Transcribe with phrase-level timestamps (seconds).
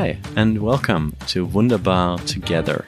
[0.00, 2.86] Hi, and welcome to Wunderbar Together.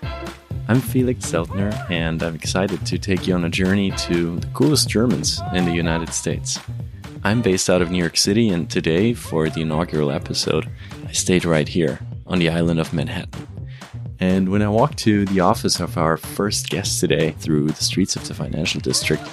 [0.67, 4.89] I'm Felix Zeltner, and I'm excited to take you on a journey to the coolest
[4.89, 6.59] Germans in the United States.
[7.23, 10.71] I'm based out of New York City, and today, for the inaugural episode,
[11.07, 13.47] I stayed right here on the island of Manhattan.
[14.19, 18.17] And when I walked to the office of our first guest today through the streets
[18.17, 19.29] of the financial district,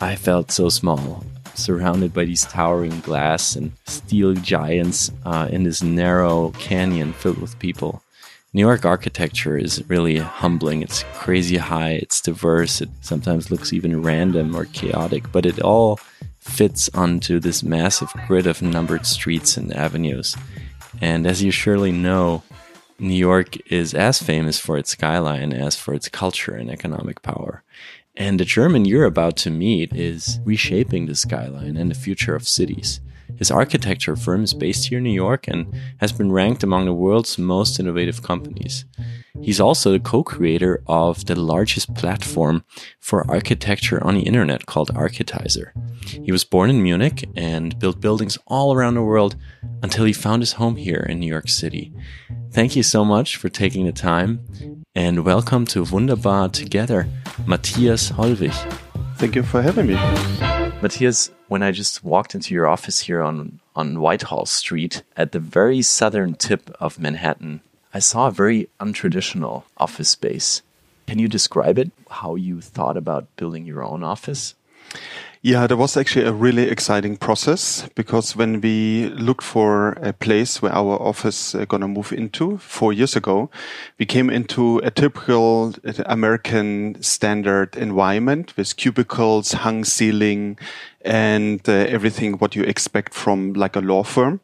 [0.00, 1.24] I felt so small,
[1.54, 7.58] surrounded by these towering glass and steel giants uh, in this narrow canyon filled with
[7.58, 8.02] people.
[8.54, 10.82] New York architecture is really humbling.
[10.82, 15.98] It's crazy high, it's diverse, it sometimes looks even random or chaotic, but it all
[16.38, 20.36] fits onto this massive grid of numbered streets and avenues.
[21.00, 22.42] And as you surely know,
[22.98, 27.62] New York is as famous for its skyline as for its culture and economic power.
[28.16, 32.46] And the German you're about to meet is reshaping the skyline and the future of
[32.46, 33.00] cities.
[33.36, 36.92] His architecture firm is based here in New York and has been ranked among the
[36.92, 38.84] world's most innovative companies.
[39.40, 42.64] He's also the co-creator of the largest platform
[43.00, 45.72] for architecture on the internet called Architizer.
[46.06, 49.36] He was born in Munich and built buildings all around the world
[49.82, 51.92] until he found his home here in New York City.
[52.52, 57.08] Thank you so much for taking the time and welcome to Wunderbar Together,
[57.46, 58.54] Matthias Hollwich.
[59.16, 59.94] Thank you for having me.
[60.82, 65.38] Matthias, when I just walked into your office here on, on Whitehall Street at the
[65.38, 67.62] very southern tip of Manhattan,
[67.94, 70.60] I saw a very untraditional office space.
[71.06, 74.54] Can you describe it, how you thought about building your own office?
[75.44, 80.62] Yeah, there was actually a really exciting process because when we looked for a place
[80.62, 83.50] where our office uh, gonna move into four years ago,
[83.98, 90.60] we came into a typical uh, American standard environment with cubicles, hung ceiling,
[91.00, 94.38] and uh, everything what you expect from like a law firm.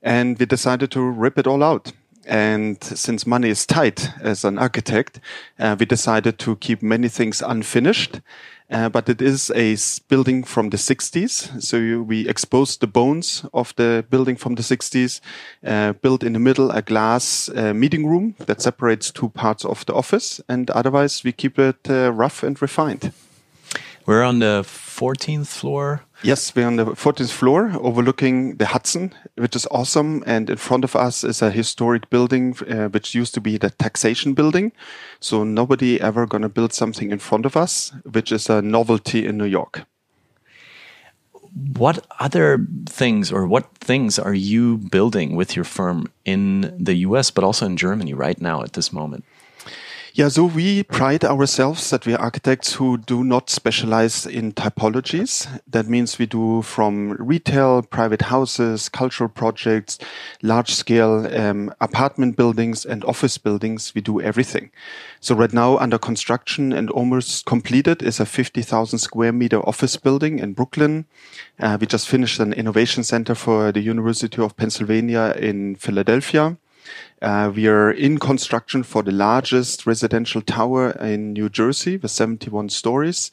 [0.00, 1.90] And we decided to rip it all out.
[2.24, 5.18] And since money is tight as an architect,
[5.58, 8.20] uh, we decided to keep many things unfinished
[8.70, 9.76] uh, but it is a
[10.08, 11.62] building from the 60s.
[11.62, 15.20] So you, we exposed the bones of the building from the 60s,
[15.66, 19.84] uh, built in the middle a glass uh, meeting room that separates two parts of
[19.86, 20.40] the office.
[20.48, 23.12] And otherwise we keep it uh, rough and refined.
[24.06, 26.02] We're on the 14th floor.
[26.22, 30.22] Yes, we're on the 14th floor overlooking the Hudson, which is awesome.
[30.26, 33.70] And in front of us is a historic building, uh, which used to be the
[33.70, 34.72] taxation building.
[35.18, 39.26] So nobody ever going to build something in front of us, which is a novelty
[39.26, 39.86] in New York.
[41.78, 47.30] What other things or what things are you building with your firm in the US,
[47.30, 49.24] but also in Germany right now at this moment?
[50.12, 55.46] Yeah, so we pride ourselves that we are architects who do not specialize in typologies.
[55.68, 60.00] That means we do from retail, private houses, cultural projects,
[60.42, 63.94] large scale um, apartment buildings and office buildings.
[63.94, 64.72] We do everything.
[65.20, 70.40] So right now under construction and almost completed is a 50,000 square meter office building
[70.40, 71.04] in Brooklyn.
[71.60, 76.56] Uh, we just finished an innovation center for the University of Pennsylvania in Philadelphia.
[77.22, 82.70] Uh, we are in construction for the largest residential tower in New Jersey with 71
[82.70, 83.30] stories.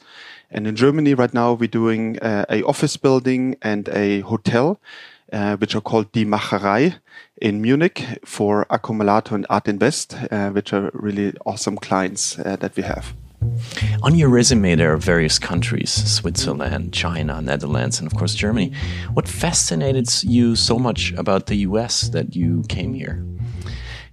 [0.50, 4.78] And in Germany right now, we're doing uh, a office building and a hotel,
[5.32, 6.96] uh, which are called Die Macherei
[7.40, 12.76] in Munich for Accumulata and Art Invest, uh, which are really awesome clients uh, that
[12.76, 13.14] we have.
[14.02, 18.72] On your resume, there are various countries Switzerland, China, Netherlands, and of course Germany.
[19.14, 23.24] What fascinated you so much about the US that you came here?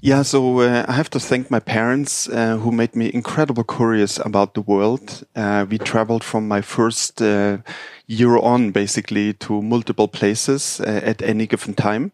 [0.06, 4.20] Yeah, so uh, I have to thank my parents uh, who made me incredible curious
[4.20, 5.26] about the world.
[5.36, 7.58] Uh, we traveled from my first uh,
[8.06, 12.12] year on basically to multiple places uh, at any given time.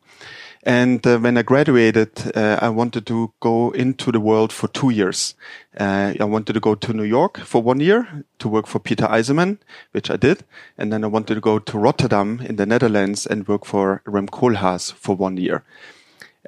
[0.64, 5.36] And uh, when I graduated, I wanted to go into the world for two years.
[5.78, 9.58] I wanted to go to New York for one year to work for Peter Eisenman,
[9.92, 10.46] which I did.
[10.78, 14.30] And then I wanted to go to Rotterdam in the Netherlands and work for Rem
[14.30, 15.66] Koolhaas for one year.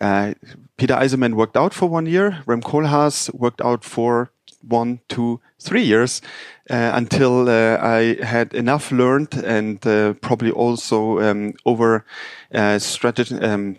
[0.01, 0.33] Uh,
[0.77, 2.41] Peter Eisenman worked out for one year.
[2.45, 4.31] Rem Koolhaas worked out for
[4.67, 6.21] one, two, three years
[6.69, 12.05] uh, until uh, I had enough learned and uh, probably also um, over
[12.53, 13.35] uh, strategy.
[13.35, 13.77] Um,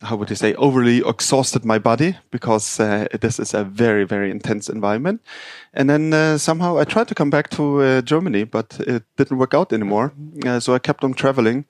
[0.00, 4.30] how would you say overly exhausted my body because uh, this is a very very
[4.30, 5.20] intense environment
[5.74, 9.54] and then uh, somehow i tried to come back to germany but it didn't work
[9.54, 10.12] out anymore
[10.60, 11.64] so i kept on traveling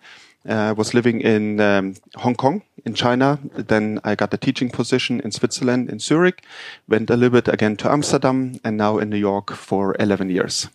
[0.49, 3.39] uh, was living in um, Hong Kong, in China.
[3.55, 6.43] Then I got a teaching position in Switzerland, in Zurich.
[6.89, 10.69] Went a little bit again to Amsterdam, and now in New York for 11 years.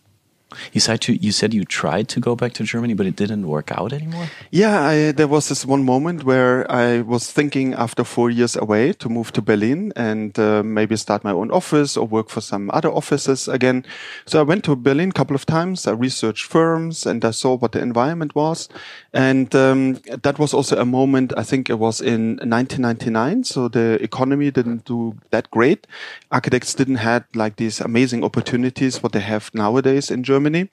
[0.72, 3.46] You said to, you said you tried to go back to Germany, but it didn't
[3.46, 4.28] work out anymore.
[4.50, 8.92] Yeah, I, there was this one moment where I was thinking after four years away
[8.94, 12.70] to move to Berlin and uh, maybe start my own office or work for some
[12.72, 13.84] other offices again.
[14.26, 15.86] So I went to Berlin a couple of times.
[15.86, 18.68] I researched firms and I saw what the environment was,
[19.12, 21.32] and um, that was also a moment.
[21.36, 23.44] I think it was in 1999.
[23.44, 25.86] So the economy didn't do that great.
[26.30, 30.43] Architects didn't had like these amazing opportunities what they have nowadays in Germany.
[30.44, 30.70] Germany.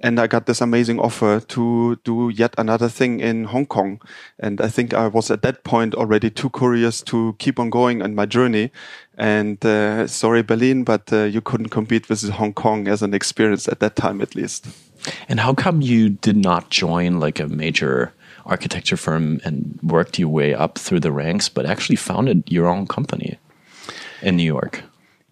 [0.00, 4.00] And I got this amazing offer to do yet another thing in Hong Kong.
[4.38, 8.02] And I think I was at that point already too curious to keep on going
[8.02, 8.70] on my journey.
[9.16, 13.68] And uh, sorry, Berlin, but uh, you couldn't compete with Hong Kong as an experience
[13.68, 14.66] at that time, at least.
[15.28, 18.12] And how come you did not join like a major
[18.46, 22.86] architecture firm and worked your way up through the ranks, but actually founded your own
[22.86, 23.38] company
[24.22, 24.84] in New York?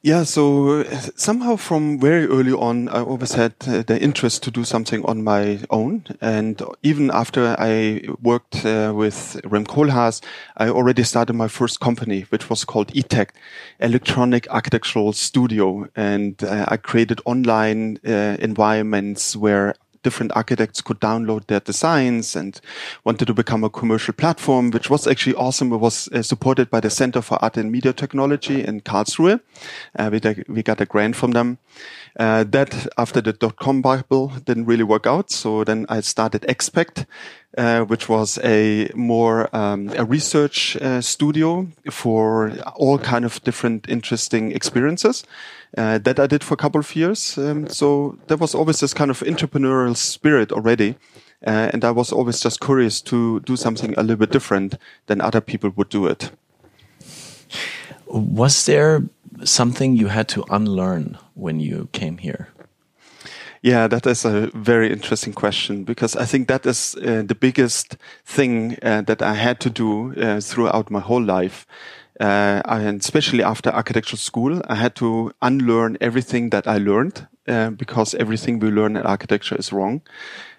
[0.05, 0.83] Yeah, so
[1.15, 5.23] somehow from very early on, I always had uh, the interest to do something on
[5.23, 6.03] my own.
[6.21, 10.21] And even after I worked uh, with Rem Koolhaas,
[10.57, 13.29] I already started my first company, which was called ETEC,
[13.79, 15.87] Electronic Architectural Studio.
[15.95, 22.61] And uh, I created online uh, environments where different architects could download their designs and
[23.05, 25.73] wanted to become a commercial platform, which was actually awesome.
[25.73, 29.41] It was uh, supported by the Center for Art and Media Technology in Karlsruhe.
[29.99, 31.59] Uh, we, we got a grant from them.
[32.19, 35.31] Uh, that after the dot-com bubble didn't really work out.
[35.31, 37.07] So then I started Expect,
[37.57, 43.89] uh, which was a more um, a research uh, studio for all kind of different
[43.89, 45.25] interesting experiences.
[45.79, 47.39] Uh, that I did for a couple of years.
[47.39, 50.97] Um, so there was always this kind of entrepreneurial spirit already.
[51.47, 54.77] Uh, and I was always just curious to do something a little bit different
[55.07, 56.31] than other people would do it.
[58.07, 59.03] Was there
[59.45, 62.49] something you had to unlearn when you came here?
[63.63, 67.97] Yeah, that is a very interesting question because I think that is uh, the biggest
[68.25, 71.65] thing uh, that I had to do uh, throughout my whole life.
[72.21, 77.71] Uh, and especially after architectural school, I had to unlearn everything that I learned uh,
[77.71, 80.03] because everything we learn in architecture is wrong.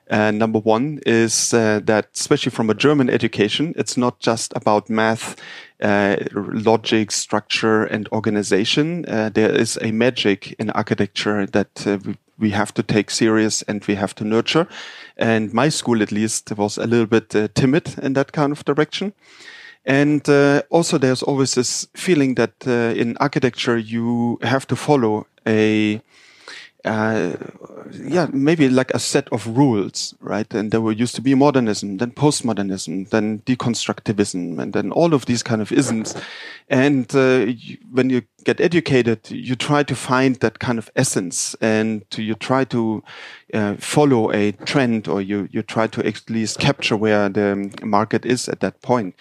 [0.09, 5.35] Uh, number one is that, especially from a German education, it's not just about math,
[5.83, 9.05] uh, logic, structure, and organization.
[9.05, 11.97] Uh, there is a magic in architecture that uh,
[12.39, 14.67] we have to take serious and we have to nurture.
[15.17, 18.63] And my school, at least, was a little bit uh, timid in that kind of
[18.65, 19.13] direction.
[19.85, 20.25] And
[20.69, 26.01] also, there's always this feeling that in architecture you have to follow a
[26.85, 27.33] uh,
[27.93, 30.51] yeah, maybe like a set of rules, right?
[30.53, 35.25] And there were used to be modernism, then postmodernism, then deconstructivism, and then all of
[35.25, 36.15] these kind of isms.
[36.69, 41.55] And uh, you, when you get educated, you try to find that kind of essence,
[41.61, 43.03] and you try to
[43.53, 48.25] uh, follow a trend, or you you try to at least capture where the market
[48.25, 49.15] is at that point.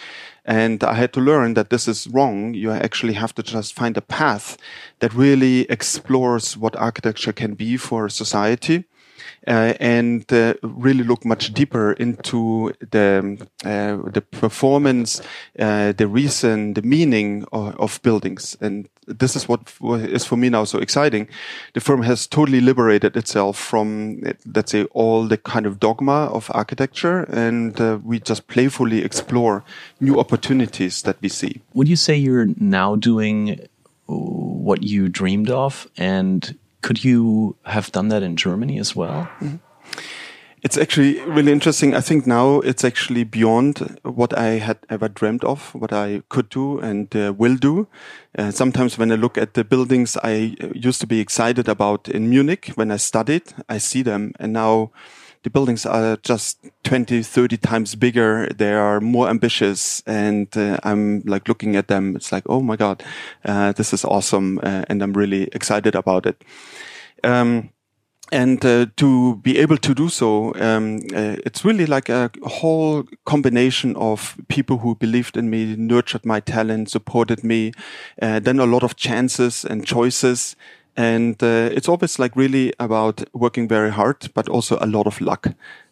[0.44, 2.54] And I had to learn that this is wrong.
[2.54, 4.56] You actually have to just find a path
[4.98, 8.84] that really explores what architecture can be for society.
[9.44, 15.20] Uh, and uh, really look much deeper into the uh, the performance,
[15.58, 19.72] uh, the reason, the meaning of, of, buildings, and this is what
[20.12, 21.26] is for me now so exciting.
[21.74, 24.22] The firm has totally liberated itself from,
[24.54, 29.64] let's say, all the kind of dogma of architecture, and uh, we just playfully explore
[30.00, 31.62] new opportunities that we see.
[31.74, 33.66] Would you say you're now doing
[34.06, 39.28] what you dreamed of, and could you have done that in Germany as well?
[39.40, 39.58] Mm -hmm.
[40.64, 41.92] It's actually really interesting.
[41.92, 46.48] I think now it's actually beyond what I had ever dreamed of, what I could
[46.50, 47.88] do and uh, will do.
[48.38, 52.08] Uh, sometimes when I look at the buildings I uh, used to be excited about
[52.08, 54.90] in Munich when I studied, I see them and now
[55.42, 58.48] the buildings are just 20, 30 times bigger.
[58.56, 62.14] They are more ambitious and uh, I'm like looking at them.
[62.14, 63.02] It's like, oh my God,
[63.44, 64.60] uh, this is awesome.
[64.62, 66.44] Uh, and I'm really excited about it.
[67.24, 67.70] Um,
[68.32, 73.04] and uh, to be able to do so, um, uh, it's really like a whole
[73.26, 77.72] combination of people who believed in me, nurtured my talent, supported me,
[78.22, 80.56] uh, then a lot of chances and choices.
[80.96, 85.20] And uh, it's always like really about working very hard, but also a lot of
[85.20, 85.48] luck.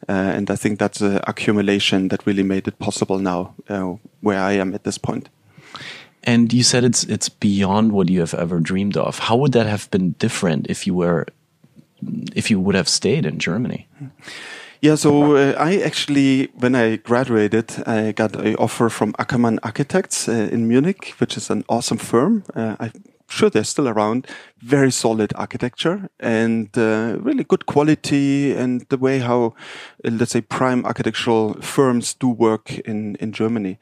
[0.08, 4.40] Uh, and I think that's an accumulation that really made it possible now, uh, where
[4.40, 5.28] I am at this point.
[6.24, 9.18] And you said it's it's beyond what you have ever dreamed of.
[9.18, 11.26] How would that have been different if you were
[12.34, 13.86] if you would have stayed in Germany?
[14.82, 20.26] Yeah, so uh, I actually, when I graduated, I got an offer from Ackermann Architects
[20.26, 22.44] uh, in Munich, which is an awesome firm.
[22.54, 22.90] Uh, I
[23.30, 24.26] sure they're still around.
[24.58, 29.54] Very solid architecture and uh, really good quality and the way how,
[30.04, 33.78] uh, let's say, prime architectural firms do work in, in Germany.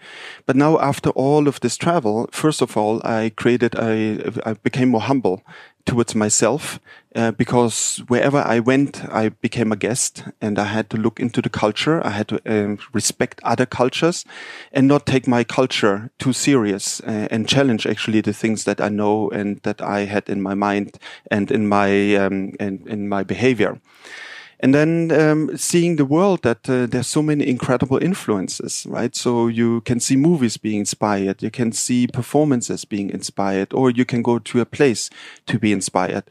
[0.46, 4.90] But now after all of this travel, first of all, I created, I, I became
[4.90, 5.42] more humble
[5.88, 6.78] towards myself
[7.16, 11.40] uh, because wherever I went, I became a guest and I had to look into
[11.40, 12.06] the culture.
[12.06, 14.24] I had to um, respect other cultures
[14.70, 18.90] and not take my culture too serious uh, and challenge actually the things that I
[18.90, 20.98] know and that I had in my mind
[21.30, 23.80] and in my um, in, in my behavior
[24.60, 29.14] and then um, seeing the world that uh, there's so many incredible influences right?
[29.14, 34.04] So you can see movies being inspired you can see performances being inspired or you
[34.04, 35.10] can go to a place
[35.46, 36.24] to be inspired.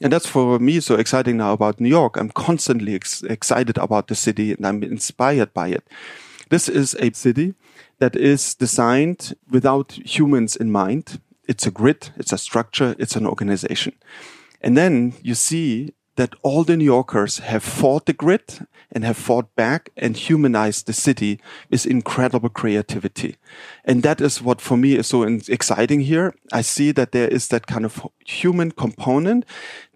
[0.00, 2.16] And that's for me so exciting now about new york.
[2.16, 5.84] I'm constantly ex excited about the city and i'm inspired by it.
[6.50, 7.54] This is a city
[7.98, 11.20] that is designed without humans in mind.
[11.48, 13.94] It's a grid it's a structure it's an organization.
[14.60, 19.16] And then you see that all the New Yorkers have fought the grid and have
[19.16, 21.40] fought back and humanized the city
[21.70, 23.36] with incredible creativity.
[23.84, 26.34] And that is what for me is so exciting here.
[26.52, 29.46] I see that there is that kind of human component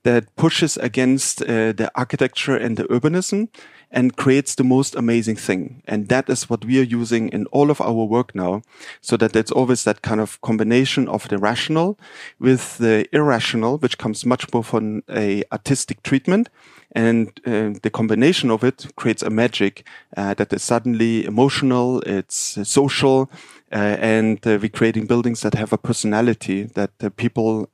[0.05, 3.49] that pushes against uh, the architecture and the urbanism
[3.91, 5.83] and creates the most amazing thing.
[5.87, 8.63] And that is what we are using in all of our work now.
[9.01, 11.99] So that it's always that kind of combination of the rational
[12.39, 16.49] with the irrational, which comes much more from a artistic treatment.
[16.93, 22.59] And uh, the combination of it creates a magic uh, that is suddenly emotional, it's
[22.69, 23.31] social,
[23.73, 27.69] uh, and uh, we're creating buildings that have a personality that people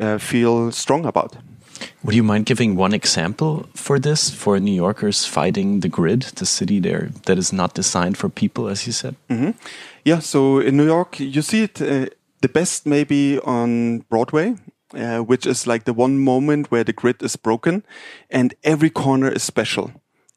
[0.00, 1.36] uh, feel strong about.
[2.02, 6.46] Would you mind giving one example for this, for New Yorkers fighting the grid, the
[6.46, 9.14] city there that is not designed for people, as you said?
[9.28, 9.54] Mm -hmm.
[10.04, 12.06] Yeah, so in New York, you see it uh,
[12.40, 14.54] the best maybe on Broadway.
[14.94, 17.82] Uh, which is like the one moment where the grid is broken
[18.30, 19.90] and every corner is special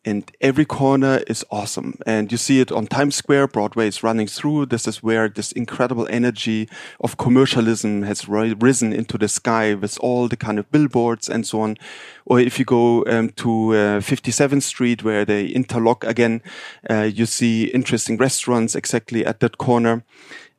[0.05, 1.97] and every corner is awesome.
[2.05, 3.47] And you see it on Times Square.
[3.47, 4.67] Broadway is running through.
[4.67, 6.69] This is where this incredible energy
[7.01, 11.61] of commercialism has risen into the sky with all the kind of billboards and so
[11.61, 11.77] on.
[12.25, 16.43] Or if you go um, to uh, 57th Street, where they interlock again,
[16.89, 20.03] uh, you see interesting restaurants exactly at that corner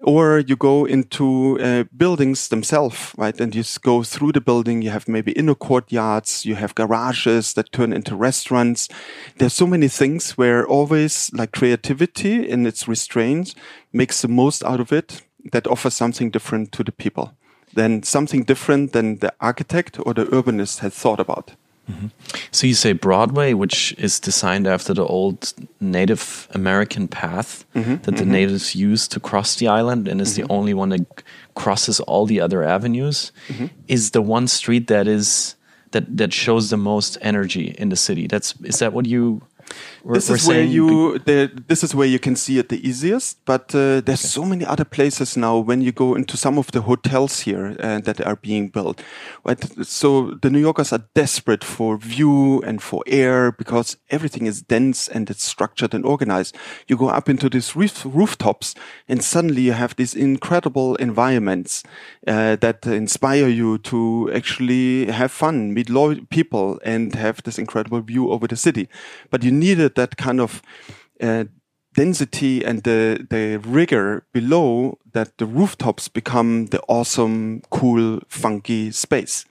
[0.00, 3.40] or you go into uh, buildings themselves, right?
[3.40, 4.82] And you go through the building.
[4.82, 6.44] You have maybe inner courtyards.
[6.44, 8.88] You have garages that turn into restaurants.
[9.38, 13.54] There's so many things where always like creativity in its restraints
[13.92, 15.22] makes the most out of it
[15.52, 17.34] that offers something different to the people
[17.74, 21.52] than something different than the architect or the urbanist had thought about.
[21.88, 22.10] Mm -hmm.
[22.50, 26.24] So you say Broadway, which is designed after the old Native
[26.54, 28.00] American path mm -hmm.
[28.00, 28.40] that the mm -hmm.
[28.40, 30.58] natives used to cross the island, and is the mm-hmm.
[30.58, 31.22] only one that
[31.54, 33.32] crosses all the other avenues.
[33.48, 33.68] Mm-hmm.
[33.86, 35.56] Is the one street that is
[35.90, 38.26] that that shows the most energy in the city?
[38.26, 39.40] That's is that what you
[40.06, 43.44] we're, this is where you the, this is where you can see it the easiest
[43.44, 44.38] but uh, there's okay.
[44.38, 47.98] so many other places now when you go into some of the hotels here uh,
[47.98, 49.02] that are being built.
[49.44, 54.62] Right so the new yorkers are desperate for view and for air because everything is
[54.62, 56.56] dense and it's structured and organized.
[56.86, 58.76] You go up into these roof, rooftops
[59.08, 61.82] and suddenly you have these incredible environments
[62.28, 65.90] uh, that inspire you to actually have fun meet
[66.30, 68.88] people and have this incredible view over the city.
[69.30, 70.62] But you needed that kind of
[71.20, 71.44] uh,
[71.94, 79.44] density and the, the rigor below that the rooftops become the awesome, cool, funky space.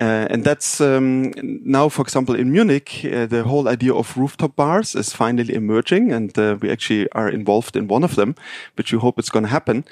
[0.00, 1.32] Uh, and that's um,
[1.64, 6.12] now, for example, in Munich, uh, the whole idea of rooftop bars is finally emerging,
[6.12, 8.34] and uh, we actually are involved in one of them,
[8.76, 9.84] which we hope it's going to happen.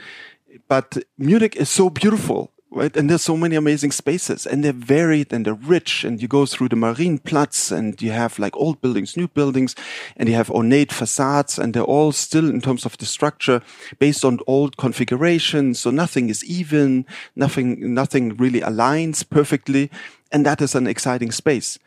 [0.68, 2.96] But Munich is so beautiful right?
[2.96, 6.46] And there's so many amazing spaces and they're varied and they're rich and you go
[6.46, 9.74] through the Marienplatz and you have like old buildings, new buildings
[10.16, 13.62] and you have ornate facades and they're all still in terms of the structure
[13.98, 15.78] based on old configurations.
[15.78, 19.90] So nothing is even, nothing, nothing really aligns perfectly.
[20.32, 21.78] And that is an exciting space.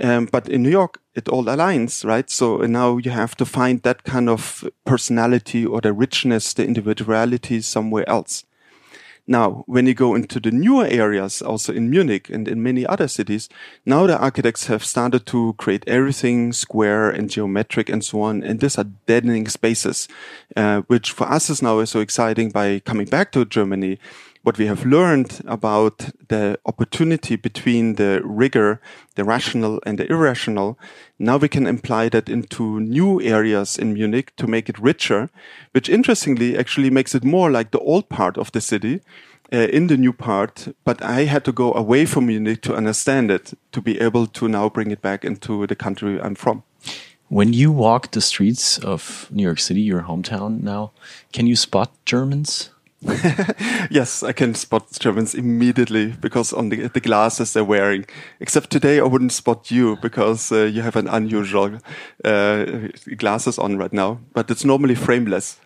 [0.00, 2.28] Um, but in New York, it all aligns, right?
[2.28, 7.60] So now you have to find that kind of personality or the richness, the individuality
[7.60, 8.44] somewhere else.
[9.26, 13.08] Now, when you go into the newer areas, also in Munich and in many other
[13.08, 13.48] cities,
[13.86, 18.42] now the architects have started to create everything square and geometric and so on.
[18.42, 20.08] And these are deadening spaces,
[20.56, 23.98] uh, which for us is now so exciting by coming back to Germany
[24.44, 28.80] what we have learned about the opportunity between the rigor,
[29.14, 30.78] the rational and the irrational,
[31.18, 35.30] now we can apply that into new areas in Munich to make it richer,
[35.72, 39.00] which interestingly actually makes it more like the old part of the city
[39.50, 43.30] uh, in the new part, but I had to go away from Munich to understand
[43.30, 46.62] it, to be able to now bring it back into the country I'm from.
[47.28, 50.92] When you walk the streets of New York City, your hometown now,
[51.32, 52.73] can you spot Germans?
[53.90, 58.06] yes, I can spot Germans immediately because on the, the glasses they're wearing.
[58.40, 61.78] Except today, I wouldn't spot you because uh, you have an unusual
[62.24, 62.64] uh,
[63.16, 64.20] glasses on right now.
[64.32, 65.58] But it's normally frameless.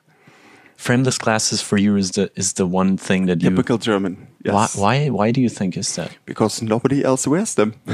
[0.77, 4.29] Frameless glasses for you is the is the one thing that you typical German.
[4.45, 4.77] Yes.
[4.77, 6.17] Why, why why do you think is that?
[6.25, 7.75] Because nobody else wears them.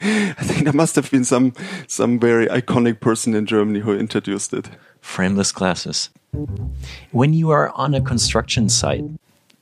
[0.00, 1.52] I think there must have been some
[1.86, 4.68] some very iconic person in Germany who introduced it.
[5.00, 6.10] Frameless glasses.
[7.12, 9.04] When you are on a construction site,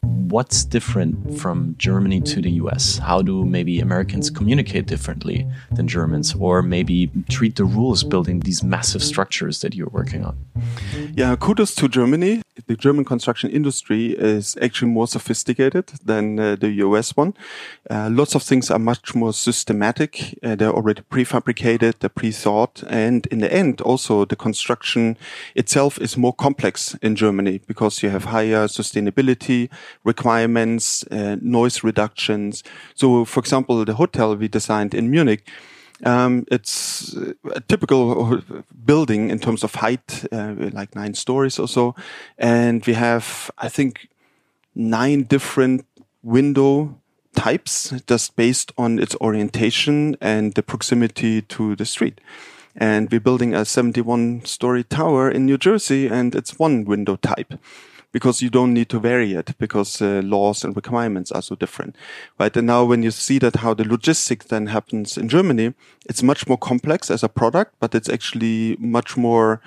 [0.03, 2.99] what's different from Germany to the US?
[2.99, 8.63] How do maybe Americans communicate differently than Germans, or maybe treat the rules building these
[8.63, 10.37] massive structures that you're working on?
[11.15, 12.43] Yeah, kudos to Germany.
[12.69, 17.33] The German construction industry is actually more sophisticated than uh, the US one.
[17.89, 20.39] Uh, lots of things are much more systematic.
[20.43, 25.17] Uh, they're already prefabricated, they're pre-thought, and in the end, also the construction
[25.55, 29.71] itself is more complex in Germany because you have higher sustainability,
[30.05, 32.63] requirements, uh, noise reductions.
[32.95, 35.43] So, for example, the hotel we designed in Munich,
[36.05, 37.17] um, it's
[37.55, 38.41] a typical
[38.85, 41.95] building in terms of height, uh, like nine stories or so.
[42.39, 44.09] And we have, I think,
[44.75, 45.87] nine different
[46.23, 46.99] window
[47.35, 52.21] types just based on its orientation and the proximity to the street.
[52.77, 57.55] And we're building a 71 story tower in New Jersey and it's one window type
[58.19, 61.95] because you don't need to vary it because uh, laws and requirements are so different,
[62.37, 62.57] right?
[62.57, 65.73] And now when you see that how the logistics then happens in Germany,
[66.09, 69.61] it's much more complex as a product, but it's actually much more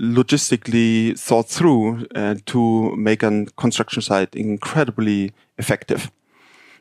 [0.00, 6.10] logistically thought through uh, to make a construction site incredibly effective.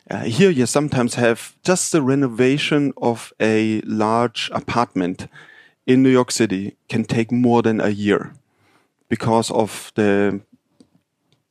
[0.10, 5.28] Uh, here you sometimes have just the renovation of a large apartment
[5.86, 8.32] in New York City can take more than a year
[9.10, 10.40] because of the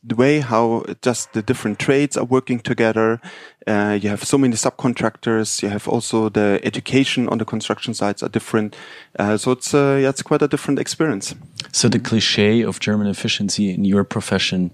[0.07, 3.21] the way how just the different trades are working together.
[3.66, 5.62] Uh, you have so many subcontractors.
[5.62, 8.77] You have also the education on the construction sites are different.
[9.19, 11.35] Uh, so it's uh, yeah, it's quite a different experience.
[11.73, 14.71] So the cliche of German efficiency in your profession.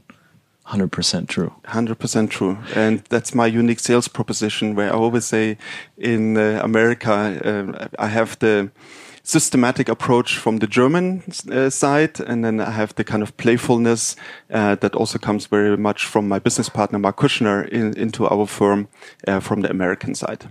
[0.68, 1.52] 100% true.
[1.64, 2.56] 100% true.
[2.76, 5.58] And that's my unique sales proposition where I always say
[5.98, 8.70] in uh, America, uh, I have the,
[9.22, 14.16] systematic approach from the German uh, side, and then I have the kind of playfulness
[14.50, 18.46] uh, that also comes very much from my business partner Marc Kushner in, into our
[18.46, 18.88] firm
[19.28, 20.46] uh, from the American side.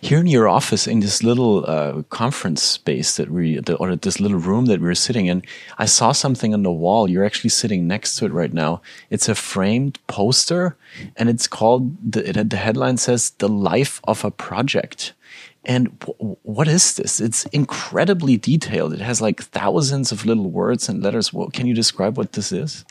[0.00, 4.20] Here in your office, in this little uh, conference space that we, the, or this
[4.20, 5.42] little room that we we're sitting in,
[5.78, 7.08] I saw something on the wall.
[7.08, 8.82] You're actually sitting next to it right now.
[9.08, 10.76] It's a framed poster,
[11.16, 15.14] and it's called the, the headline says "The Life of a Project."
[15.66, 15.88] And
[16.42, 17.20] what is this?
[17.20, 18.94] It's incredibly detailed.
[18.94, 21.34] It has like thousands of little words and letters.
[21.34, 22.84] Well, can you describe what this is?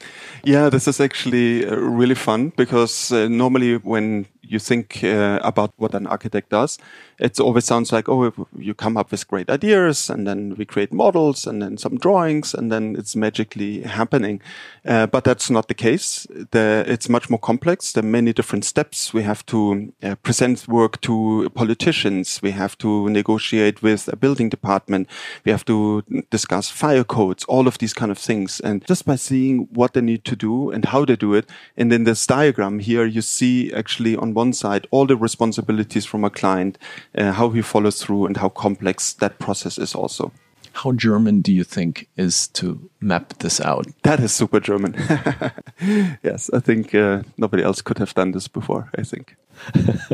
[0.44, 5.74] Yeah, this is actually uh, really fun because uh, normally when you think uh, about
[5.78, 6.78] what an architect does,
[7.20, 10.94] it always sounds like, oh, you come up with great ideas and then we create
[10.94, 14.42] models and then some drawings and then it's magically happening.
[14.86, 16.26] Uh, but that's not the case.
[16.52, 17.92] The, it's much more complex.
[17.92, 19.14] There are many different steps.
[19.14, 22.42] We have to uh, present work to politicians.
[22.42, 25.10] We have to negotiate with a building department.
[25.44, 28.60] We have to discuss fire codes, all of these kind of things.
[28.62, 31.50] And just by seeing what they need to do and how they do it.
[31.76, 36.24] And in this diagram here, you see actually on one side all the responsibilities from
[36.24, 36.78] a client
[37.18, 40.32] uh, how he follows through and how complex that process is also.
[40.72, 43.88] How German do you think is to map this out?
[44.04, 44.94] That is super German.
[46.24, 49.36] yes, I think uh, nobody else could have done this before, I think.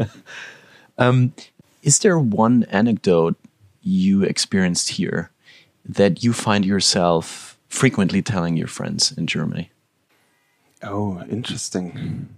[0.97, 1.33] um,
[1.83, 3.35] is there one anecdote
[3.81, 5.29] you experienced here
[5.87, 9.71] that you find yourself frequently telling your friends in Germany?
[10.81, 12.29] Oh, interesting.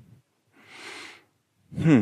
[1.79, 2.01] Hmm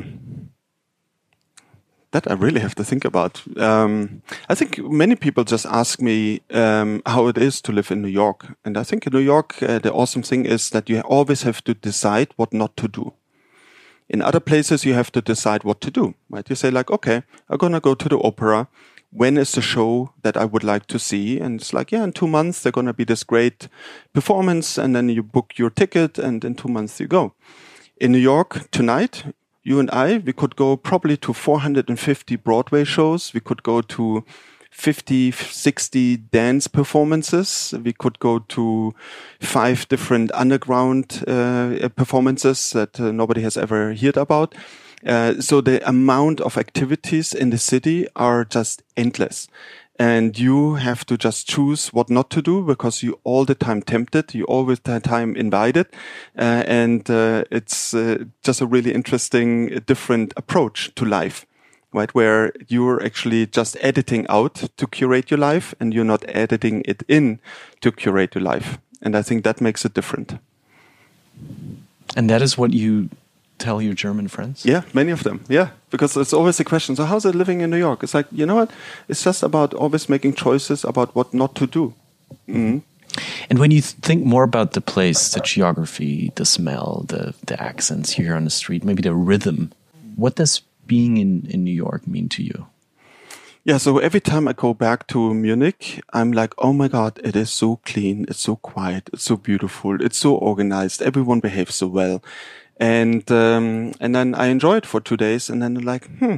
[2.16, 3.44] that I really have to think about.
[3.58, 8.02] Um, I think many people just ask me um, how it is to live in
[8.02, 11.02] New York, and I think in New York uh, the awesome thing is that you
[11.02, 13.14] always have to decide what not to do.
[14.08, 16.14] In other places, you have to decide what to do.
[16.30, 16.50] Right?
[16.50, 18.68] You say like, okay, I'm gonna go to the opera.
[19.12, 21.40] When is the show that I would like to see?
[21.42, 23.68] And it's like, yeah, in two months they're gonna be this great
[24.14, 27.34] performance, and then you book your ticket, and in two months you go.
[28.00, 29.26] In New York tonight,
[29.66, 33.34] you and I, we could go probably to 450 Broadway shows.
[33.34, 34.24] We could go to
[34.70, 37.74] 50, 60 dance performances.
[37.84, 38.94] We could go to
[39.42, 44.54] five different underground uh, performances that uh, nobody has ever heard about.
[45.04, 49.48] Uh, so the amount of activities in the city are just endless.
[49.98, 53.82] And you have to just choose what not to do because you all the time
[53.82, 55.88] tempted, you always the time invited.
[56.38, 61.46] Uh, and uh, it's uh, just a really interesting, different approach to life
[61.96, 62.14] right?
[62.14, 67.04] Where you're actually just editing out to curate your life and you're not editing it
[67.08, 67.40] in
[67.80, 68.78] to curate your life.
[69.02, 70.38] And I think that makes it different.
[72.16, 73.10] And that is what you
[73.58, 74.66] tell your German friends?
[74.66, 75.44] Yeah, many of them.
[75.48, 76.96] Yeah, because it's always a question.
[76.96, 78.04] So, how's it living in New York?
[78.04, 78.72] It's like, you know what?
[79.08, 81.94] It's just about always making choices about what not to do.
[82.48, 82.82] Mm -hmm.
[83.50, 88.14] And when you think more about the place, the geography, the smell, the, the accents
[88.14, 89.72] here on the street, maybe the rhythm,
[90.16, 92.68] what does being in, in New York mean to you?
[93.64, 97.36] Yeah, so every time I go back to Munich, I'm like, oh my God, it
[97.36, 101.88] is so clean, it's so quiet, it's so beautiful, it's so organized, everyone behaves so
[101.88, 102.22] well
[102.78, 106.38] and um, and then I enjoyed it for two days, and then like, hmm,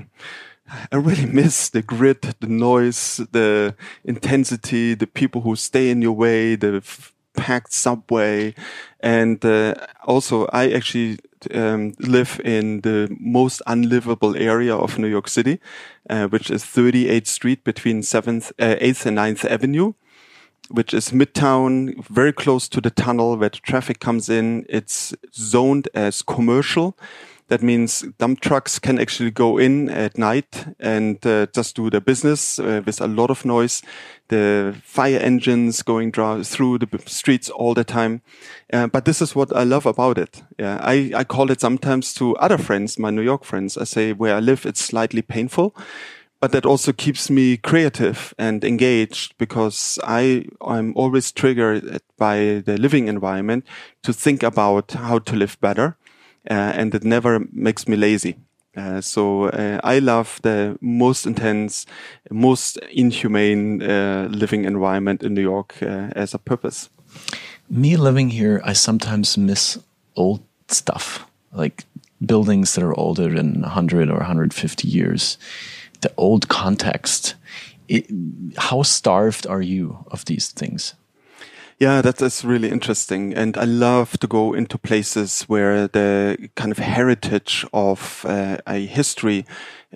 [0.91, 6.13] I really miss the grit, the noise, the intensity, the people who stay in your
[6.13, 6.83] way, the
[7.35, 8.53] packed subway,
[8.99, 11.19] and uh, also I actually
[11.53, 15.59] um, live in the most unlivable area of New York City,
[16.09, 19.93] uh, which is 38th Street between 7th, uh, 8th and 9th Avenue
[20.69, 24.65] which is midtown, very close to the tunnel where the traffic comes in.
[24.69, 26.97] It's zoned as commercial.
[27.49, 32.01] That means dump trucks can actually go in at night and uh, just do their
[32.01, 33.81] business uh, with a lot of noise.
[34.27, 38.21] The fire engines going through the streets all the time.
[38.73, 40.43] Uh, but this is what I love about it.
[40.59, 43.77] Yeah, I, I call it sometimes to other friends, my New York friends.
[43.77, 45.73] I say where I live, it's slightly painful
[46.39, 52.77] but that also keeps me creative and engaged because I I'm always triggered by the
[52.77, 53.65] living environment
[54.03, 55.97] to think about how to live better,
[56.49, 58.35] uh, and it never makes me lazy.
[58.75, 61.87] Uh, so uh, I love the most intense,
[62.29, 66.89] most inhumane uh, living environment in New York uh, as a purpose.
[67.69, 69.79] Me living here, I sometimes miss
[70.15, 71.85] old stuff like
[72.23, 75.37] buildings that are older than 100 or 150 years
[76.01, 77.35] the old context.
[77.87, 78.07] It,
[78.57, 80.93] how starved are you of these things?
[81.79, 83.35] Yeah, that is really interesting.
[83.35, 88.85] And I love to go into places where the kind of heritage of uh, a
[88.85, 89.45] history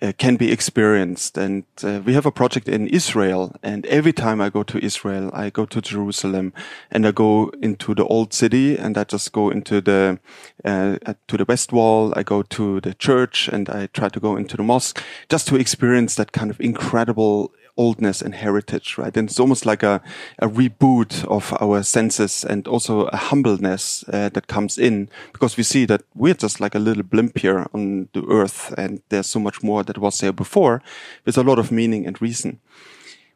[0.01, 1.37] uh, can be experienced.
[1.37, 3.55] And uh, we have a project in Israel.
[3.61, 6.53] And every time I go to Israel, I go to Jerusalem
[6.89, 10.19] and I go into the old city and I just go into the,
[10.63, 12.13] uh, to the West Wall.
[12.15, 15.55] I go to the church and I try to go into the mosque just to
[15.55, 19.15] experience that kind of incredible oldness and heritage, right?
[19.15, 20.01] And it's almost like a,
[20.39, 25.63] a reboot of our senses and also a humbleness uh, that comes in because we
[25.63, 29.39] see that we're just like a little blimp here on the earth and there's so
[29.39, 30.81] much more that was there before
[31.25, 32.59] with a lot of meaning and reason.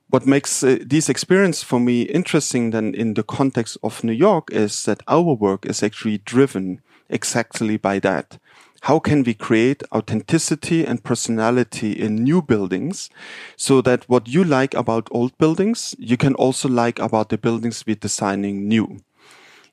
[0.10, 4.52] What makes uh, these experiences for me interesting then in the context of New York
[4.52, 8.38] is that our work is actually driven exactly by that
[8.82, 13.10] how can we create authenticity and personality in new buildings
[13.56, 17.84] so that what you like about old buildings, you can also like about the buildings
[17.86, 19.00] we're designing new.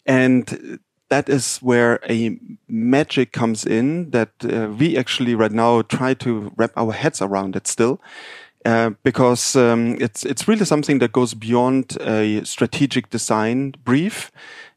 [0.07, 0.79] And
[1.11, 2.39] that is where a
[2.69, 7.55] magic comes in that uh, we actually right now try to wrap our heads around
[7.55, 8.01] it still.
[8.65, 14.31] Uh, because um, it's it's really something that goes beyond a strategic design brief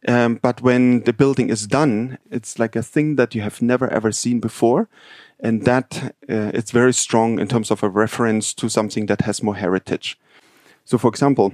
[0.08, 3.90] um, but when the building is done, it's like a thing that you have never
[3.90, 4.88] ever seen before.
[5.40, 9.44] And that uh, it's very strong in terms of a reference to something that has
[9.44, 10.18] more heritage.
[10.86, 11.54] So, for example,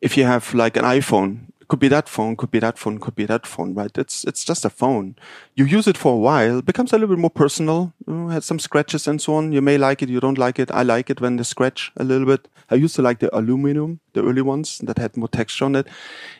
[0.00, 3.14] if you have like an iPhone, could be that phone, could be that phone, could
[3.14, 3.96] be that phone, right?
[3.96, 5.16] It's it's just a phone.
[5.54, 7.92] You use it for a while, becomes a little bit more personal.
[8.06, 9.52] You has some scratches and so on.
[9.52, 10.70] You may like it, you don't like it.
[10.70, 12.48] I like it when they scratch a little bit.
[12.70, 15.86] I used to like the aluminum, the early ones that had more texture on it.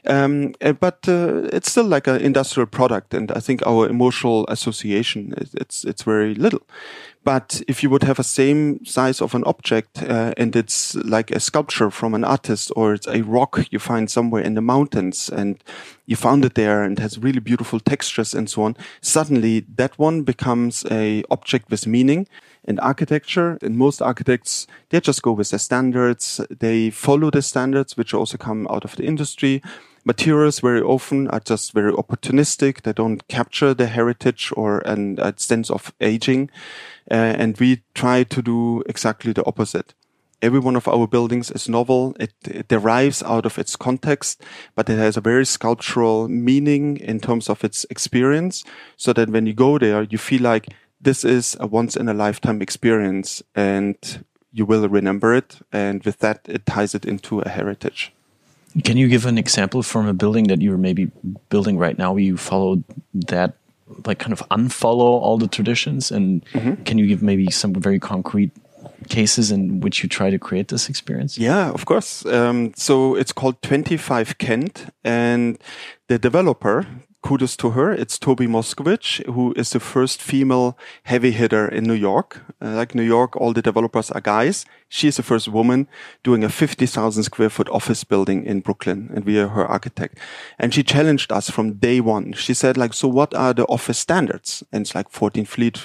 [0.07, 4.47] Um, eh, but uh, it's still like an industrial product, and I think our emotional
[4.49, 6.63] association it's it's very little.
[7.25, 11.31] But if you would have a same size of an object uh, and it's like
[11.31, 15.31] a sculpture from an artist or it's a rock you find somewhere in the mountains
[15.31, 15.63] and
[16.05, 20.23] you found it there and has really beautiful textures and so on, suddenly that one
[20.23, 22.29] becomes a object with meaning.
[22.67, 26.41] In architecture, and most architects, they just go with the standards.
[26.49, 29.61] They follow the standards, which also come out of the industry
[30.05, 32.83] materials very often are just very opportunistic.
[32.83, 36.51] They don't capture the heritage or an, a sense of aging.
[37.11, 39.95] Uh, and we try to do exactly the opposite.
[40.43, 42.15] Every one of our buildings is novel.
[42.21, 44.43] It, it, derives out of its context,
[44.75, 48.63] but it has a very sculptural meaning in terms of its experience.
[48.97, 50.69] So that when you go there, you feel like
[51.01, 55.59] this is a once in a lifetime experience and you will remember it.
[55.73, 58.13] And with that, it ties it into a heritage.
[58.83, 61.11] Can you give an example from a building that you're maybe
[61.49, 62.83] building right now you followed
[63.15, 63.55] that,
[64.07, 66.13] like kind of unfollow all the traditions?
[66.13, 66.85] And mm -hmm.
[66.85, 68.51] can you give maybe some very concrete
[69.09, 71.39] cases in which you try to create this experience?
[71.39, 72.25] Yeah, of course.
[72.25, 75.59] Um, so it's called 25 Kent, and
[76.09, 76.87] the developer,
[77.25, 77.91] kudos to her.
[77.91, 82.45] It's Toby Moskovits, who is the first female heavy hitter in New York.
[82.61, 84.67] Uh, like New York, all the developers are guys.
[84.91, 85.89] She is the first woman
[86.23, 90.19] doing a 50,000 square foot office building in Brooklyn, and we are her architect.
[90.59, 92.35] And she challenged us from day one.
[92.35, 94.63] She said, like, so what are the office standards?
[94.71, 95.79] And it's like 14 feet,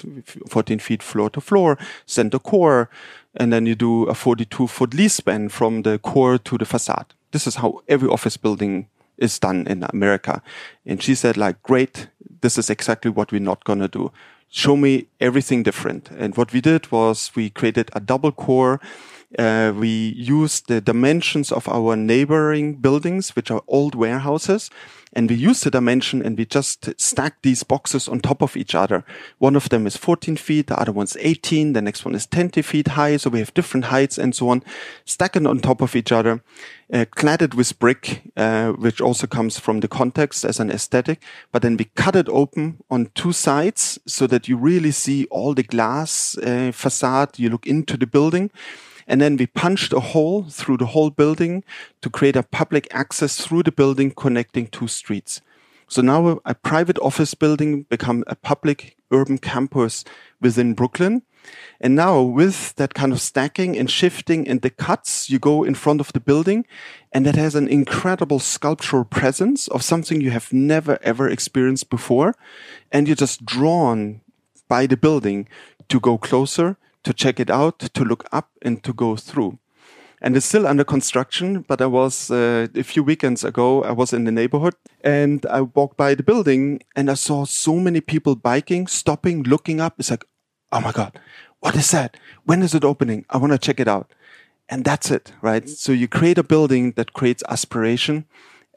[0.49, 2.89] 14 feet floor to floor, center core,
[3.33, 7.13] and then you do a 42 foot lease span from the core to the facade.
[7.31, 8.87] This is how every office building
[9.19, 10.41] is done in America.
[10.85, 12.07] And she said like, great,
[12.41, 14.11] this is exactly what we're not going to do.
[14.49, 16.09] Show me everything different.
[16.11, 18.79] And what we did was we created a double core.
[19.37, 24.71] Uh, we used the dimensions of our neighboring buildings, which are old warehouses,
[25.13, 28.75] and we use the dimension and we just stack these boxes on top of each
[28.75, 29.03] other.
[29.39, 32.61] One of them is 14 feet, the other one's 18, the next one is 20
[32.61, 33.17] feet high.
[33.17, 34.63] So we have different heights and so on,
[35.05, 36.43] stacked on top of each other,
[36.93, 41.21] uh, cladded with brick, uh, which also comes from the context as an aesthetic.
[41.51, 45.53] But then we cut it open on two sides so that you really see all
[45.53, 47.39] the glass uh, facade.
[47.39, 48.51] You look into the building
[49.09, 51.63] and then we punched a hole through the whole building
[52.01, 55.41] to create a public access through the building connecting two streets.
[55.87, 60.05] So now a, private office building become a public urban campus
[60.39, 61.23] within Brooklyn.
[61.81, 65.73] And now with that kind of stacking and shifting and the cuts, you go in
[65.73, 66.67] front of the building
[67.11, 72.35] and that has an incredible sculptural presence of something you have never ever experienced before.
[72.91, 74.21] And you're just drawn
[74.67, 75.47] by the building
[75.87, 79.59] to go closer to check it out, to look up and to go through.
[80.21, 84.11] And it's still under construction, but I was, uh, a few weekends ago, I was
[84.11, 88.35] in the neighborhood and I walked by the building and I saw so many people
[88.35, 89.95] biking, stopping, looking up.
[89.97, 90.25] It's like,
[90.73, 91.17] oh my God,
[91.61, 92.17] what is that?
[92.43, 93.25] When is it opening?
[93.29, 94.13] I want to check it out.
[94.67, 95.67] And that's it, right?
[95.67, 98.25] So you create a building that creates aspiration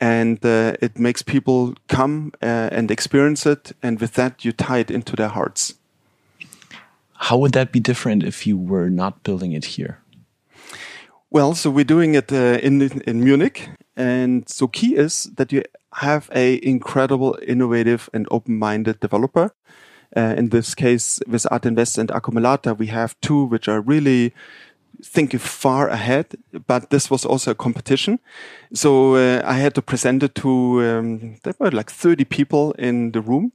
[0.01, 3.73] and uh, it makes people come uh, and experience it.
[3.83, 5.75] And with that, you tie it into their hearts.
[7.27, 9.99] How would that be different if you were not building it here?
[11.31, 15.63] Well, so we're doing it uh, in in Munich, and so key is that you
[15.93, 19.55] have a incredible, innovative, and open-minded developer.
[20.17, 24.33] Uh, in this case, with Art Invest and Accumulata, we have two which are really
[25.03, 26.27] thinking far ahead.
[26.67, 28.19] But this was also a competition,
[28.75, 30.49] so uh, I had to present it to
[30.83, 33.53] um, there were like thirty people in the room,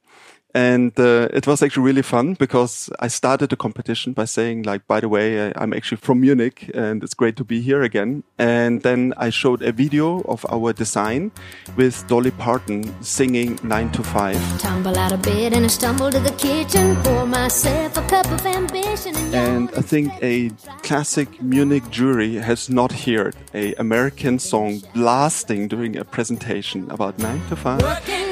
[0.54, 4.88] and uh, it was actually really fun because I started the competition by saying, like,
[4.88, 8.24] by the way, I'm actually from Munich and it's great to be here again.
[8.40, 11.32] And then I showed a video of our design
[11.76, 14.62] with Dolly Parton singing 9 to 5.
[14.62, 18.46] Tumble out of bed and I stumble to the kitchen, pour myself a cup of
[18.46, 19.16] ambition.
[19.16, 20.50] And, and I think a
[20.82, 27.48] classic Munich jury has not heard a American song blasting during a presentation about 9
[27.50, 27.82] to 5.
[27.82, 28.27] Working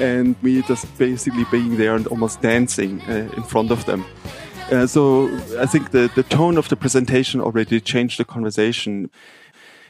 [0.00, 4.04] and me just basically being there and almost dancing uh, in front of them.
[4.70, 9.10] Uh, so I think the, the tone of the presentation already changed the conversation.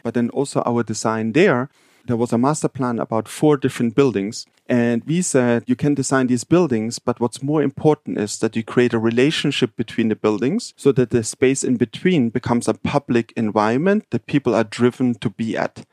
[0.03, 1.69] But then also our design there,
[2.07, 4.47] there was a master plan about four different buildings.
[4.69, 8.63] And we said you can design these buildings, but what's more important is that you
[8.63, 13.33] create a relationship between the buildings so that the space in between becomes a public
[13.37, 15.85] environment that people are driven to be at.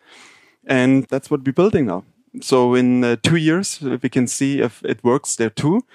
[0.66, 2.04] And that's what we're building now.
[2.42, 5.86] So in uh, two years, we can see if it works there too.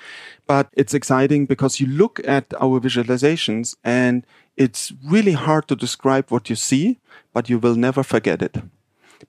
[0.46, 4.26] But it's exciting because you look at our visualizations and
[4.56, 6.98] it's really hard to describe what you see,
[7.32, 8.56] but you will never forget it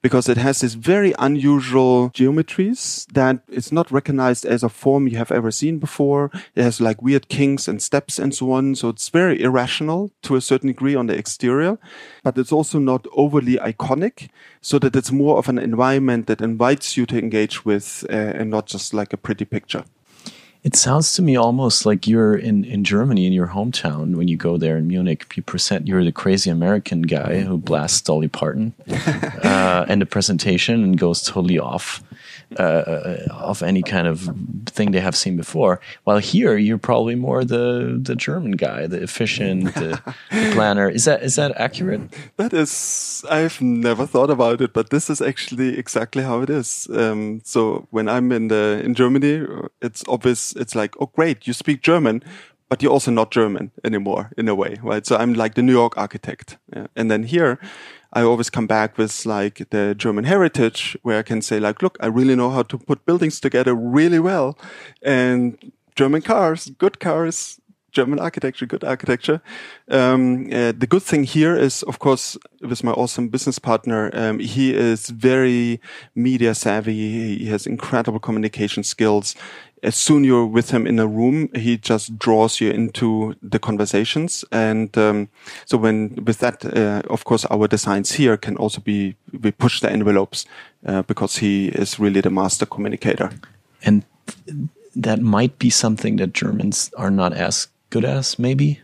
[0.00, 5.18] because it has this very unusual geometries that it's not recognized as a form you
[5.18, 6.30] have ever seen before.
[6.54, 8.74] It has like weird kinks and steps and so on.
[8.74, 11.78] So it's very irrational to a certain degree on the exterior,
[12.22, 14.28] but it's also not overly iconic
[14.60, 18.50] so that it's more of an environment that invites you to engage with uh, and
[18.50, 19.84] not just like a pretty picture.
[20.64, 24.36] It sounds to me almost like you're in, in Germany, in your hometown, when you
[24.36, 25.32] go there in Munich.
[25.36, 30.84] You present, you're the crazy American guy who blasts Dolly Parton uh, and the presentation
[30.84, 32.02] and goes totally off
[32.58, 34.28] uh, of any kind of
[34.66, 35.80] thing they have seen before.
[36.04, 40.88] While here, you're probably more the the German guy, the efficient, the, the planner.
[40.88, 42.00] Is that is that accurate?
[42.36, 43.24] That is.
[43.30, 46.88] I've never thought about it, but this is actually exactly how it is.
[46.92, 49.46] Um, so when I'm in the in Germany,
[49.80, 50.54] it's obvious.
[50.56, 52.22] It's like, oh, great, you speak German
[52.72, 55.04] but you're also not German anymore in a way, right?
[55.04, 56.56] So I'm like the New York architect.
[56.74, 56.86] Yeah.
[56.96, 57.58] And then here,
[58.12, 61.96] I always come back with like the German heritage where I can say like, look,
[62.00, 64.58] I really know how to put buildings together really well
[65.02, 67.60] and German cars, good cars,
[67.92, 69.42] German architecture, good architecture.
[69.88, 74.38] Um, uh, the good thing here is, of course, with my awesome business partner, um,
[74.38, 75.78] he is very
[76.14, 77.36] media savvy.
[77.36, 79.36] He has incredible communication skills
[79.82, 84.44] as soon you're with him in a room, he just draws you into the conversations.
[84.52, 85.28] And um,
[85.66, 89.80] so when with that, uh, of course, our designs here can also be we push
[89.80, 90.46] the envelopes
[90.86, 93.30] uh, because he is really the master communicator.
[93.84, 94.04] And
[94.94, 98.80] that might be something that Germans are not as good as, maybe.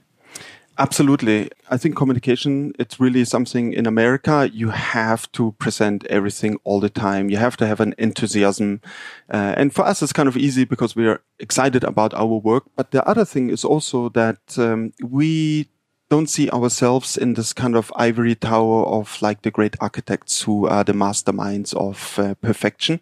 [0.81, 1.51] Absolutely.
[1.71, 4.49] I think communication, it's really something in America.
[4.53, 7.29] You have to present everything all the time.
[7.31, 8.81] You have to have an enthusiasm.
[9.29, 12.65] Uh, and for us, it's kind of easy because we are excited about our work.
[12.77, 15.69] But the other thing is also that um, we
[16.09, 20.67] don't see ourselves in this kind of ivory tower of like the great architects who
[20.67, 23.01] are the masterminds of uh, perfection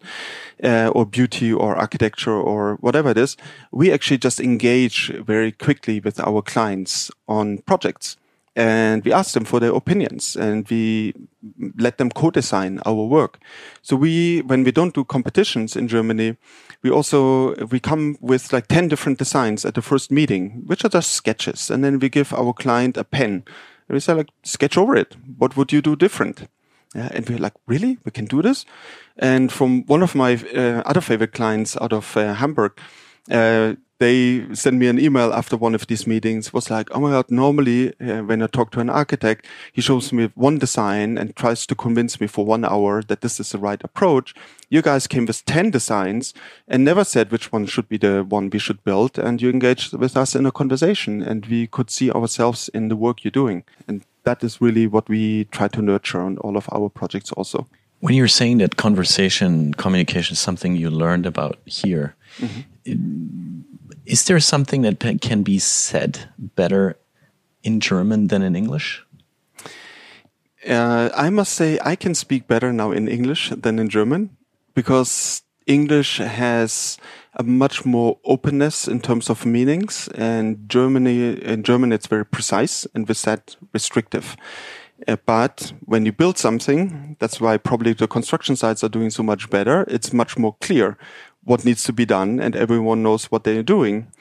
[0.63, 3.37] uh, or beauty or architecture or whatever it is.
[3.71, 8.17] We actually just engage very quickly with our clients on projects
[8.57, 11.13] and we ask them for their opinions and we
[11.77, 13.37] let them co-design our work.
[13.83, 16.37] So we, when we don't do competitions in Germany,
[16.81, 20.89] we also, we come with like 10 different designs at the first meeting, which are
[20.89, 21.69] just sketches.
[21.69, 23.43] And then we give our client a pen
[23.87, 25.15] and we say like, sketch over it.
[25.37, 26.47] What would you do different?
[26.95, 27.99] Yeah, and we're like, really?
[28.05, 28.65] We can do this?
[29.17, 32.71] And from one of my uh, other favorite clients out of uh, Hamburg,
[33.29, 37.11] uh, they sent me an email after one of these meetings was like oh my
[37.11, 41.35] god normally uh, when i talk to an architect he shows me one design and
[41.35, 44.33] tries to convince me for one hour that this is the right approach.
[44.69, 46.33] You guys came with 10 designs
[46.67, 49.93] and never said which one should be the one we should build and you engaged
[49.93, 53.63] with us in a conversation and we could see ourselves in the work you're doing.
[53.87, 57.67] And that is really what we try to nurture on all of our projects also.
[57.99, 62.63] When you're saying that conversation communication is something you learned about here mm -hmm.
[62.83, 62.99] it,
[64.07, 66.97] is there something that can be said better
[67.61, 69.03] in German than in English?
[70.67, 74.35] Uh, I must say I can speak better now in English than in German
[74.73, 76.97] because English has
[77.35, 82.87] a much more openness in terms of meanings, and Germany in German it's very precise
[82.95, 84.35] and with that restrictive.
[85.07, 89.21] Uh, but when you build something, that's why probably the construction sites are doing so
[89.21, 89.85] much better.
[89.87, 90.97] It's much more clear
[91.47, 94.11] what needs to be done and everyone knows what they're doing.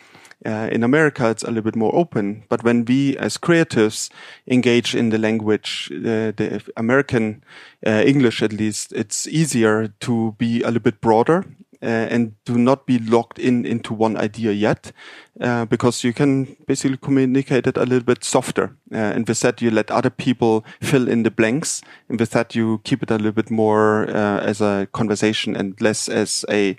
[0.44, 2.44] Uh, in America, it's a little bit more open.
[2.48, 4.10] But when we as creatives
[4.46, 7.42] engage in the language, uh, the American
[7.84, 11.44] uh, English at least, it's easier to be a little bit broader
[11.88, 14.92] and do not be locked in into one idea yet,
[15.40, 18.76] uh, because you can basically communicate it a little bit softer.
[18.92, 22.54] Uh, and with that, you let other people fill in the blanks, and with that,
[22.54, 26.76] you keep it a little bit more uh, as a conversation and less as a,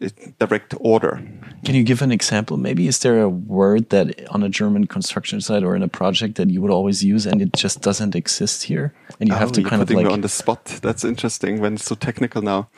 [0.00, 1.22] a direct order.
[1.64, 2.56] Can you give an example?
[2.56, 6.36] Maybe is there a word that on a German construction site or in a project
[6.36, 9.52] that you would always use and it just doesn't exist here, and you oh, have
[9.52, 10.64] to kind of like on the spot.
[10.82, 12.68] That's interesting when it's so technical now.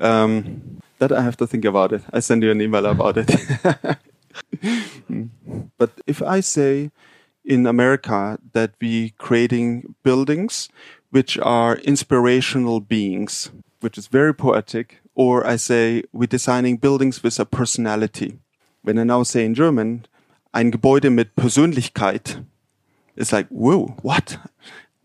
[0.00, 2.02] Um, that I have to think about it.
[2.12, 3.30] I send you an email about it.
[5.78, 6.90] but if I say
[7.44, 10.68] in America that we creating buildings
[11.10, 17.40] which are inspirational beings, which is very poetic, or I say we're designing buildings with
[17.40, 18.38] a personality.
[18.82, 20.06] When I now say in German,
[20.52, 22.44] ein Gebäude mit Persönlichkeit,
[23.16, 24.38] it's like, whoa, what?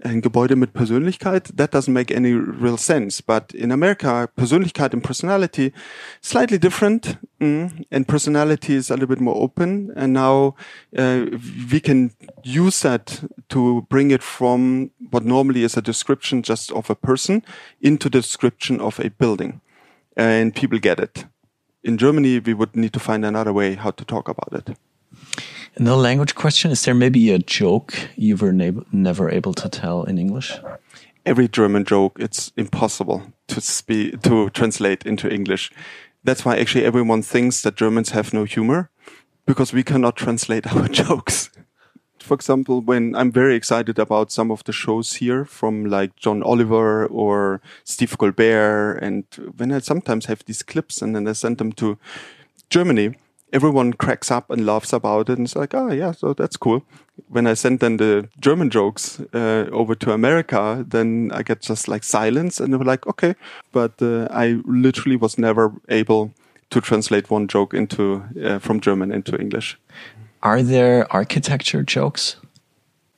[0.03, 3.21] Ein Gebäude mit Persönlichkeit, that doesn't make any real sense.
[3.21, 5.73] But in America, Persönlichkeit and personality,
[6.21, 7.17] slightly different.
[7.39, 9.91] Mm, and personality is a little bit more open.
[9.95, 10.55] And now
[10.97, 11.25] uh,
[11.71, 12.11] we can
[12.43, 17.43] use that to bring it from what normally is a description just of a person
[17.81, 19.61] into the description of a building.
[20.15, 21.25] And people get it.
[21.83, 24.77] In Germany, we would need to find another way how to talk about it.
[25.79, 26.71] No language question.
[26.71, 30.53] Is there maybe a joke you were never able to tell in English?
[31.25, 35.71] Every German joke, it's impossible to speak to translate into English.
[36.23, 38.89] That's why actually everyone thinks that Germans have no humor
[39.45, 41.49] because we cannot translate our jokes.
[42.19, 46.43] For example, when I'm very excited about some of the shows here from like John
[46.43, 49.25] Oliver or Steve Colbert, and
[49.57, 51.97] when I sometimes have these clips and then I send them to
[52.69, 53.15] Germany,
[53.53, 56.83] everyone cracks up and laughs about it and it's like, oh yeah, so that's cool.
[57.29, 61.87] When I send then the German jokes uh, over to America, then I get just
[61.87, 63.35] like silence and they're like, okay.
[63.71, 66.33] But uh, I literally was never able
[66.71, 69.77] to translate one joke into uh, from German into English.
[70.41, 72.37] Are there architecture jokes?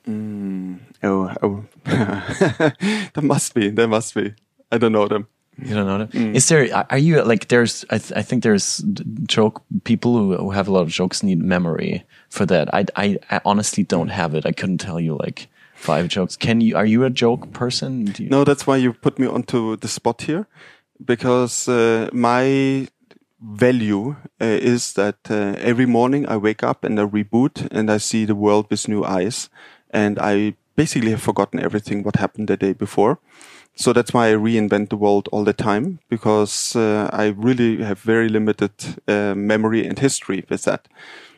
[0.06, 1.64] Mm, oh, oh.
[3.14, 3.70] there must be.
[3.70, 4.34] There must be.
[4.70, 5.26] I don't know them.
[5.58, 6.10] You don't know that.
[6.10, 6.34] Mm.
[6.34, 6.86] Is there?
[6.90, 7.48] Are you like?
[7.48, 7.84] There's.
[7.88, 8.84] I, th I think there's
[9.26, 12.68] joke people who, who have a lot of jokes need memory for that.
[12.74, 14.44] I, I, I honestly don't have it.
[14.44, 16.36] I couldn't tell you like five jokes.
[16.36, 16.76] Can you?
[16.76, 18.12] Are you a joke person?
[18.28, 20.46] No, that's why you put me onto the spot here,
[21.02, 22.88] because uh, my
[23.40, 27.98] value uh, is that uh, every morning I wake up and I reboot and I
[27.98, 29.48] see the world with new eyes,
[29.90, 33.18] and I basically have forgotten everything what happened the day before
[33.76, 38.00] so that's why I reinvent the world all the time because uh, I really have
[38.00, 38.72] very limited
[39.06, 40.88] uh, memory and history with that.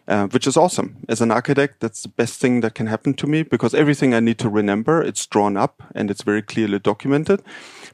[0.06, 0.96] Uh, which is awesome.
[1.06, 4.20] As an architect, that's the best thing that can happen to me because everything I
[4.20, 7.42] need to remember, it's drawn up and it's very clearly documented.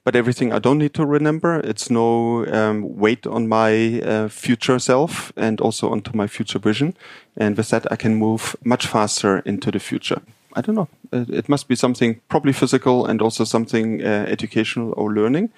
[0.04, 4.78] But everything I don't need to remember, it's no um, weight on my uh, future
[4.78, 6.94] self and also onto my future vision.
[7.36, 10.22] And with that, I can move much faster into the future.
[10.54, 10.88] I don't know.
[11.12, 15.50] It must be something probably physical and also something uh, educational or learning.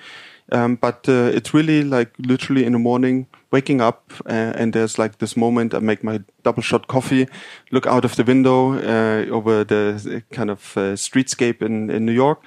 [0.53, 4.97] Um, but uh, it's really like literally in the morning, waking up, uh, and there's
[4.99, 5.75] like this moment.
[5.75, 7.27] I make my double shot coffee,
[7.73, 12.13] look out of the window uh, over the kind of uh, streetscape in, in New
[12.13, 12.41] York,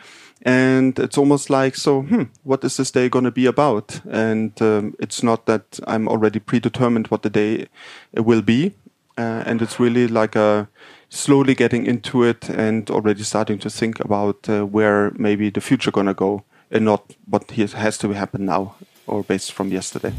[0.43, 3.99] and it's almost like, so, hmm, what is this day going to be about?
[4.09, 7.67] And um, it's not that I'm already predetermined what the day
[8.15, 8.75] will be,
[9.17, 10.69] uh, and it's really like a
[11.09, 15.91] slowly getting into it and already starting to think about uh, where maybe the future
[15.91, 18.75] gonna go and not what has to happen now
[19.07, 20.13] or based from yesterday.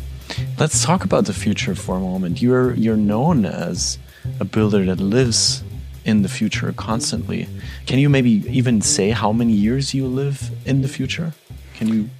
[0.59, 2.43] Let's talk about the future for a moment.
[2.43, 3.99] You're you're known as
[4.41, 5.62] a builder that lives
[6.05, 7.47] in the future constantly.
[7.86, 11.32] Can you maybe even say how many years you live in the future?
[11.74, 12.11] Can you?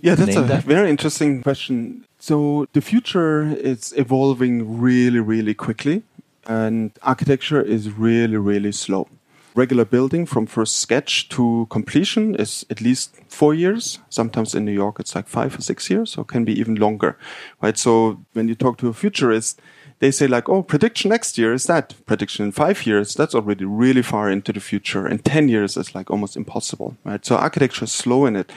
[0.00, 0.62] Yeah, that's a that?
[0.62, 2.04] very interesting question.
[2.18, 6.02] So the future is evolving really, really quickly
[6.46, 9.08] and architecture is really, really slow.
[9.54, 14.00] Regular building from first sketch to completion is at least four years.
[14.10, 17.16] Sometimes in New York, it's like five or six years, or can be even longer,
[17.62, 17.78] right?
[17.78, 19.60] So when you talk to a futurist,
[19.98, 21.94] they say like, oh, prediction next year is that.
[22.04, 25.06] Prediction in five years, that's already really far into the future.
[25.06, 27.24] And 10 years is like almost impossible, right?
[27.24, 28.52] So architecture is slow in it.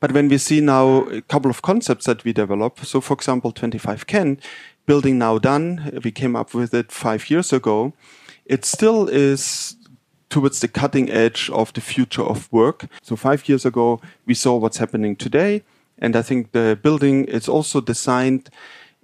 [0.00, 3.50] But when we see now a couple of concepts that we develop, so for example,
[3.50, 4.40] 25 Kent,
[4.88, 7.92] building now done, we came up with it five years ago.
[8.46, 9.76] It still is
[10.30, 12.86] towards the cutting edge of the future of work.
[13.02, 15.62] So five years ago, we saw what's happening today.
[15.98, 18.50] And I think the building is also designed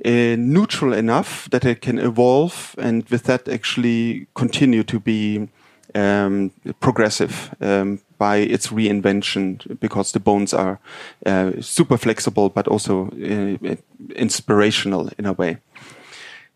[0.05, 5.49] uh, neutral enough that it can evolve and with that actually continue to be
[5.95, 10.79] um, progressive um, by its reinvention because the bones are
[11.27, 13.77] uh, super flexible but also uh,
[14.17, 15.59] inspirational in a way.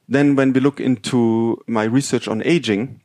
[0.08, 3.00] Then when we look into my research on aging,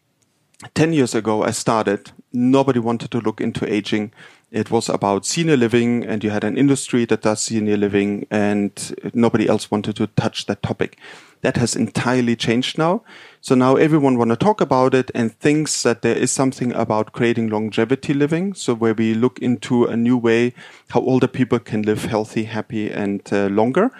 [0.73, 4.13] 10 years ago I started, nobody wanted to look into aging.
[4.51, 8.71] It was about senior living and you had an industry that does senior living and
[9.13, 10.97] nobody else wanted to touch that topic.
[11.41, 13.03] That has entirely changed now.
[13.41, 17.11] So now everyone want to talk about it and thinks that there is something about
[17.11, 18.53] creating longevity living.
[18.53, 20.53] So where we look into a new way
[20.91, 23.91] how older people can live healthy, happy and uh, longer.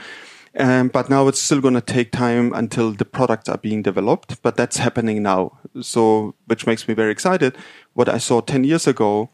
[0.56, 4.42] Um, but now it's still going to take time until the products are being developed,
[4.44, 5.58] but that's happening now.
[5.82, 7.58] So, which makes me very excited.
[7.94, 9.30] What I saw 10 years ago,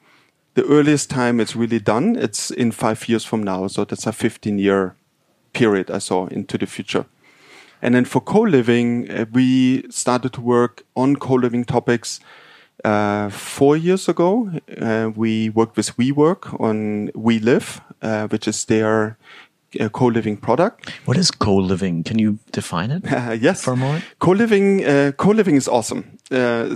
[0.54, 3.68] the earliest time it's really done, it's in five years from now.
[3.68, 4.96] So that's a 15 year
[5.54, 7.06] period I saw into the future.
[7.82, 12.20] And then for co-living, uh, we started to work on co-living topics
[12.84, 14.52] uh, four years ago.
[14.82, 19.18] Uh, we worked with WeWork on WeLive, uh, which is their
[19.80, 20.92] uh, co-living product.
[21.06, 22.04] What is co-living?
[22.04, 23.04] Can you define it?
[23.42, 23.64] yes.
[23.64, 24.04] For a moment.
[24.20, 26.18] Co-living, uh, co-living is awesome.
[26.32, 26.76] Uh,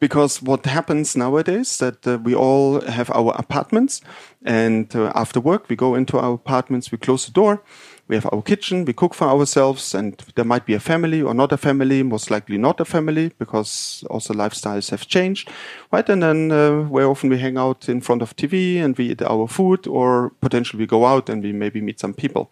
[0.00, 4.00] because what happens nowadays that uh, we all have our apartments
[4.44, 7.62] and uh, after work we go into our apartments we close the door
[8.08, 11.34] we have our kitchen, we cook for ourselves, and there might be a family or
[11.34, 15.50] not a family, most likely not a family, because also lifestyles have changed,
[15.92, 16.08] right?
[16.08, 19.22] And then uh, where often we hang out in front of TV and we eat
[19.22, 22.50] our food, or potentially we go out and we maybe meet some people.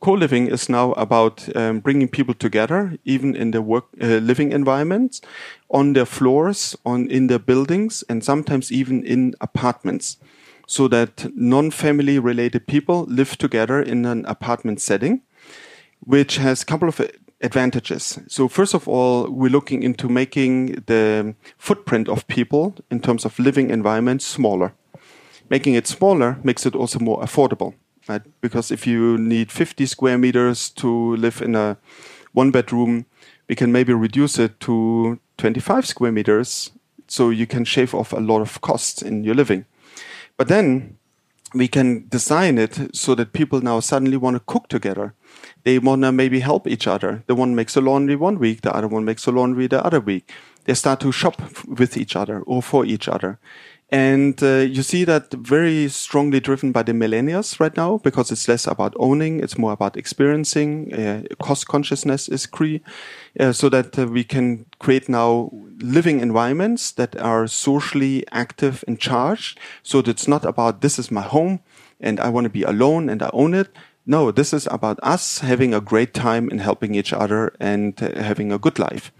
[0.00, 5.20] co-living is now about um, bringing people together, even in their work uh, living environments,
[5.70, 10.16] on their floors, on in their buildings, and sometimes even in apartments,
[10.68, 15.22] so that non-family related people live together in an apartment setting,
[16.00, 17.00] which has a couple of
[17.40, 18.18] advantages.
[18.28, 23.38] So first of all, we're looking into making the footprint of people in terms of
[23.38, 24.74] living environments smaller.
[25.48, 27.72] Making it smaller makes it also more affordable,
[28.06, 28.22] right?
[28.42, 31.78] Because if you need 50 square meters to live in a
[32.32, 33.06] one bedroom,
[33.48, 36.72] we can maybe reduce it to 25 square meters
[37.06, 39.64] so you can shave off a lot of costs in your living.
[40.38, 40.96] But then
[41.52, 45.14] we can design it so that people now suddenly want to cook together
[45.64, 47.22] they want to maybe help each other.
[47.26, 50.00] The one makes the laundry one week, the other one makes the laundry the other
[50.00, 50.30] week.
[50.64, 53.38] They start to shop with each other or for each other.
[53.90, 58.46] And uh, you see that very strongly driven by the millennials right now because it's
[58.46, 60.92] less about owning, it's more about experiencing.
[60.92, 62.82] Uh, cost consciousness is key,
[63.40, 69.00] uh, so that uh, we can create now living environments that are socially active and
[69.00, 69.58] charged.
[69.82, 71.60] So that it's not about this is my home
[71.98, 73.68] and I want to be alone and I own it.
[74.04, 78.22] No, this is about us having a great time and helping each other and uh,
[78.22, 79.12] having a good life.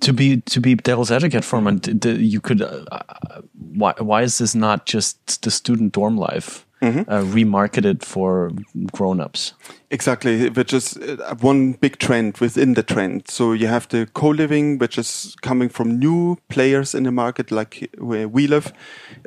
[0.00, 2.62] To be to be devil's advocate for a moment, you could.
[2.62, 3.40] Uh, uh,
[3.74, 6.66] why why is this not just the student dorm life?
[6.80, 7.04] Mm -hmm.
[7.08, 8.52] uh, remarketed for
[8.92, 9.54] grown-ups
[9.90, 14.78] exactly which is uh, one big trend within the trend so you have the co-living
[14.80, 18.72] which is coming from new players in the market like where we live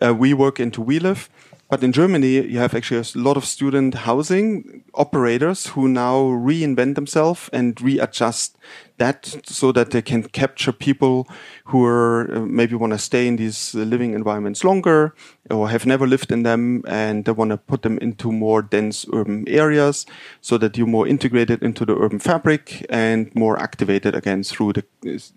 [0.01, 1.29] uh, WeWork into WeLive
[1.69, 6.95] but in Germany, you have actually a lot of student housing operators who now reinvent
[6.95, 8.57] themselves and readjust
[8.97, 11.27] that so that they can capture people
[11.65, 15.13] who are uh, maybe want to stay in these living environments longer
[15.51, 19.05] or have never lived in them and they want to put them into more dense
[19.13, 20.07] urban areas
[20.41, 24.83] so that you're more integrated into the urban fabric and more activated again through the,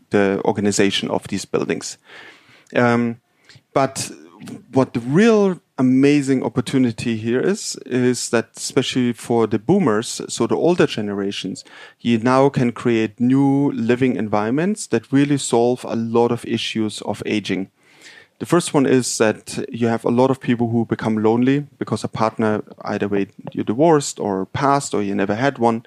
[0.08, 1.98] the organization of these buildings.
[2.74, 3.20] Um,
[3.74, 4.10] but
[4.72, 10.54] what the real amazing opportunity here is is that especially for the boomers so the
[10.54, 11.64] older generations
[11.98, 17.22] you now can create new living environments that really solve a lot of issues of
[17.24, 17.70] aging.
[18.38, 22.04] The first one is that you have a lot of people who become lonely because
[22.04, 25.84] a partner either way you're divorced or passed or you never had one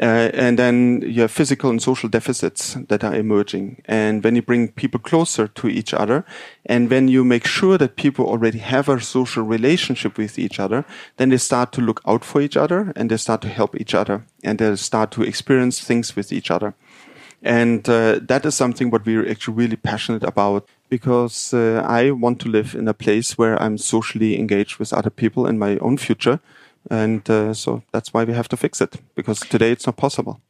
[0.00, 3.80] uh, and then you have physical and social deficits that are emerging.
[3.84, 6.24] And when you bring people closer to each other,
[6.66, 10.84] and when you make sure that people already have a social relationship with each other,
[11.16, 13.94] then they start to look out for each other and they start to help each
[13.94, 16.74] other and they start to experience things with each other.
[17.42, 22.40] And uh, that is something what we're actually really passionate about because uh, I want
[22.40, 25.98] to live in a place where I'm socially engaged with other people in my own
[25.98, 26.40] future
[26.90, 30.40] and uh, so that's why we have to fix it because today it's not possible.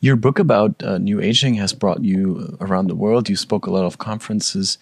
[0.00, 3.28] Your book about uh, new aging has brought you around the world.
[3.28, 4.78] You spoke a lot of conferences,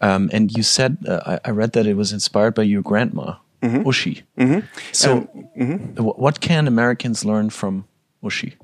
[0.00, 3.36] um, and you said uh, I, I, read that it was inspired by your grandma,
[3.60, 3.86] mm -hmm.
[3.86, 4.22] Uschi.
[4.36, 4.62] Mm -hmm.
[4.92, 6.14] So, mm -hmm.
[6.16, 7.84] what can Americans learn from
[8.20, 8.56] Uschi?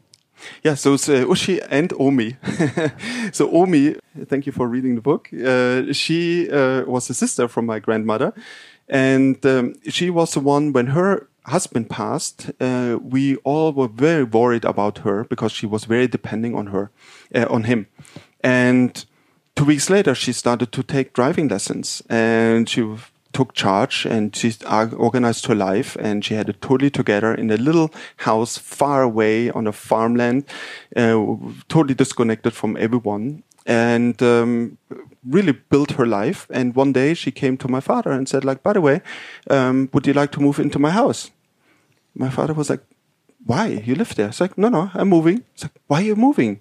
[0.63, 2.37] Yeah, so it's uh, Uschi and Omi.
[3.33, 3.97] so Omi,
[4.29, 5.29] thank you for reading the book.
[5.33, 8.33] Uh, she uh, was a sister from my grandmother,
[8.89, 14.25] and um, she was the one when her husband passed, uh, we all were very
[14.25, 16.91] worried about her because she was very depending on her,
[17.35, 17.87] uh, on him.
[18.41, 19.05] And
[19.57, 22.83] two weeks later, she started to take driving lessons and she
[23.33, 27.57] took charge and she organized her life and she had it totally together in a
[27.57, 30.45] little house far away on a farmland,
[30.97, 31.37] uh,
[31.69, 34.79] totally disconnected from everyone and um,
[35.25, 36.47] really built her life.
[36.51, 39.03] And one day she came to my father and said, like, by the way,
[39.51, 41.31] um, would you like to move into my house?
[42.15, 42.83] My father was like,
[43.45, 43.67] why?
[43.67, 44.29] You live there.
[44.29, 45.45] It's like, no, no, I'm moving.
[45.55, 46.61] It's like, why are you moving?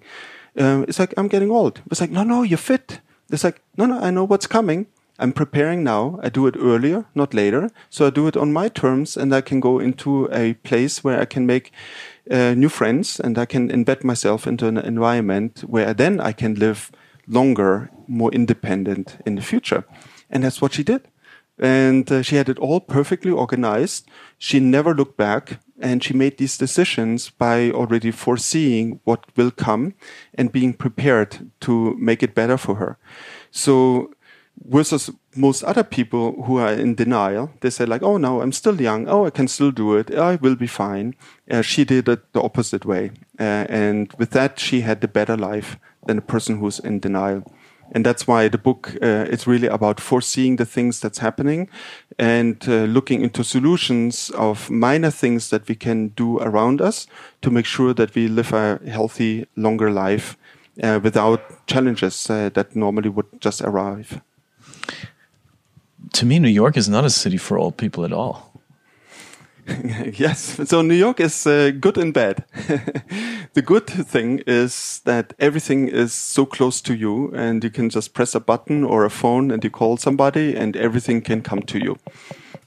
[0.56, 1.82] Um, it's like, I'm getting old.
[1.90, 3.00] It's like, no, no, you're fit.
[3.30, 4.86] It's like, no, no, I know what's coming.
[5.18, 6.20] I'm preparing now.
[6.22, 7.70] I do it earlier, not later.
[7.90, 11.20] So I do it on my terms and I can go into a place where
[11.20, 11.72] I can make
[12.30, 16.54] uh, new friends and I can embed myself into an environment where then I can
[16.54, 16.92] live
[17.26, 19.84] longer, more independent in the future.
[20.30, 21.08] And that's what she did
[21.58, 24.08] and uh, she had it all perfectly organized.
[24.38, 29.94] She never looked back and she made these decisions by already foreseeing what will come
[30.34, 32.98] and being prepared to make it better for her.
[33.50, 34.12] So
[34.64, 38.80] versus most other people who are in denial, they say like, "Oh no, I'm still
[38.80, 39.08] young.
[39.08, 40.14] Oh, I can still do it.
[40.14, 41.14] I will be fine."
[41.50, 45.36] Uh, she did it the opposite way, uh, and with that, she had the better
[45.36, 47.44] life than a person who's in denial
[47.92, 51.68] and that's why the book uh, is really about foreseeing the things that's happening
[52.18, 57.06] and uh, looking into solutions of minor things that we can do around us
[57.42, 60.36] to make sure that we live a healthy, longer life
[60.82, 64.20] uh, without challenges uh, that normally would just arrive.
[66.14, 68.57] To me, New York is not a city for old people at all.
[70.14, 72.44] yes, so New York is uh, good and bad.
[73.54, 78.14] the good thing is that everything is so close to you, and you can just
[78.14, 81.78] press a button or a phone and you call somebody, and everything can come to
[81.78, 81.98] you.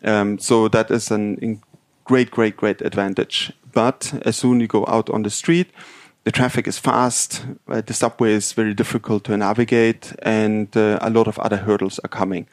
[0.04, 1.58] Um, so that is a
[2.04, 3.52] great, great, great advantage.
[3.74, 5.72] But as soon you go out on the street,
[6.24, 11.10] the traffic is fast, uh, the subway is very difficult to navigate, and uh, a
[11.10, 12.48] lot of other hurdles are coming.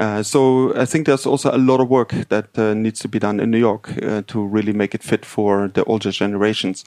[0.00, 3.18] Uh, so I think there's also a lot of work that uh, needs to be
[3.18, 6.84] done in New York uh, to really make it fit for the older generations.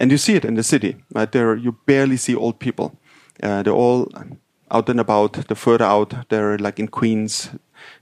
[0.00, 0.96] And you see it in the city.
[1.14, 1.30] Right?
[1.30, 2.98] There, you barely see old people.
[3.42, 4.10] Uh, they're all
[4.70, 5.34] out and about.
[5.34, 6.28] They're further out.
[6.28, 7.50] They're like in Queens.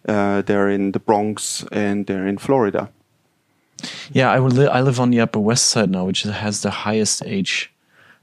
[0.09, 2.91] Uh, they're in the Bronx, and they're in Florida.
[4.11, 7.23] Yeah, I, li I live on the Upper West Side now, which has the highest
[7.27, 7.71] age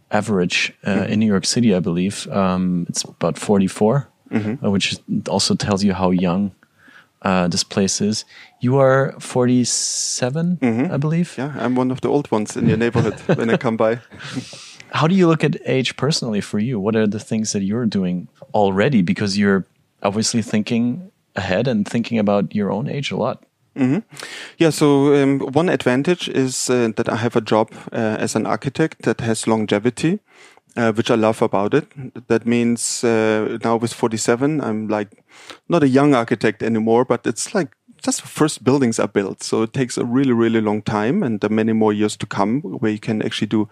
[0.09, 2.27] average uh, in New York City, I believe.
[2.31, 4.65] Um, it's about 44 mm-hmm.
[4.65, 4.97] uh, which
[5.29, 6.51] also tells you how young
[7.21, 8.25] uh, this place is.
[8.59, 10.93] You are 47, mm-hmm.
[10.93, 11.35] I believe.
[11.37, 13.99] Yeah, I'm one of the old ones in your neighborhood when I come by.
[14.91, 16.79] How do you look at age personally for you?
[16.79, 19.01] What are the things that you're doing already?
[19.01, 19.65] Because you're
[20.01, 23.43] obviously thinking ahead and thinking about your own age a lot.
[23.75, 23.99] Mm-hmm.
[24.57, 28.45] Yeah, so um, one advantage is uh, that I have a job uh, as an
[28.45, 30.19] architect that has longevity
[30.75, 31.87] uh, which I love about it.
[32.27, 35.23] That means uh, now with 47, I'm like
[35.69, 39.43] not a young architect anymore, but it's like just the first buildings are built.
[39.43, 42.91] So it takes a really, really long time and many more years to come where
[42.91, 43.69] you can actually do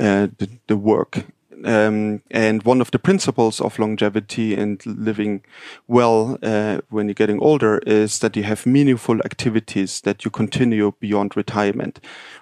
[0.00, 1.24] uh, the, the work
[1.64, 5.42] um, and one of the principles of longevity and living
[5.86, 10.92] well uh, when you're getting older is that you have meaningful activities that you continue
[11.00, 12.00] beyond retirement.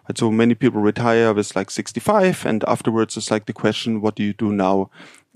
[0.09, 4.17] And so many people retire with like 65, and afterwards it's like the question, what
[4.17, 4.91] do you do now?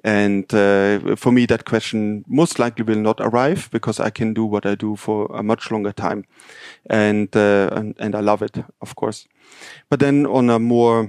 [0.04, 4.44] And uh, for me, that question most likely will not arrive because I can do
[4.44, 6.26] what I do for a much longer time,
[6.90, 9.26] and uh, and, and I love it, of course.
[9.88, 11.08] But then on a more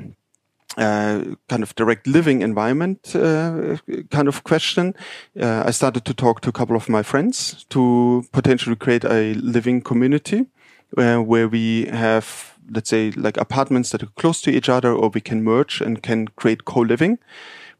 [0.77, 3.77] uh, kind of direct living environment uh,
[4.11, 4.93] kind of question.
[5.39, 9.33] Uh, I started to talk to a couple of my friends to potentially create a
[9.35, 10.45] living community
[10.97, 15.09] uh, where we have, let's say, like apartments that are close to each other, or
[15.09, 17.19] we can merge and can create co-living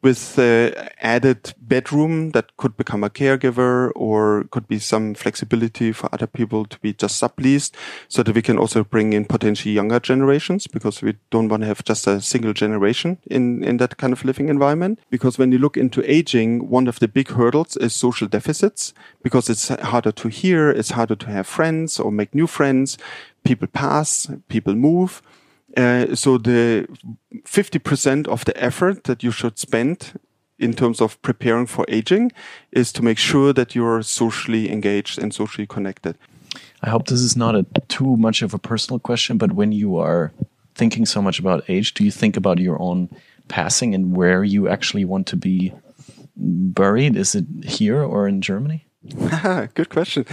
[0.05, 0.69] with uh,
[1.01, 6.63] added bedroom that could become a caregiver or could be some flexibility for other people
[6.63, 7.71] to be just subleased
[8.07, 11.67] so that we can also bring in potentially younger generations because we don't want to
[11.67, 14.99] have just a single generation in, in that kind of living environment.
[15.09, 18.93] Because when you look into aging, one of the big hurdles is social deficits
[19.23, 22.99] because it's harder to hear, it's harder to have friends or make new friends.
[23.43, 25.23] People pass, people move.
[25.75, 26.87] Uh, so the
[27.43, 30.13] 50% of the effort that you should spend
[30.57, 32.31] in terms of preparing for aging
[32.71, 36.17] is to make sure that you're socially engaged and socially connected.
[36.81, 39.97] I hope this is not a too much of a personal question, but when you
[39.97, 40.31] are
[40.75, 43.09] thinking so much about age, do you think about your own
[43.47, 45.73] passing and where you actually want to be
[46.35, 47.15] buried?
[47.15, 48.85] Is it here or in Germany?
[49.75, 50.25] Good question.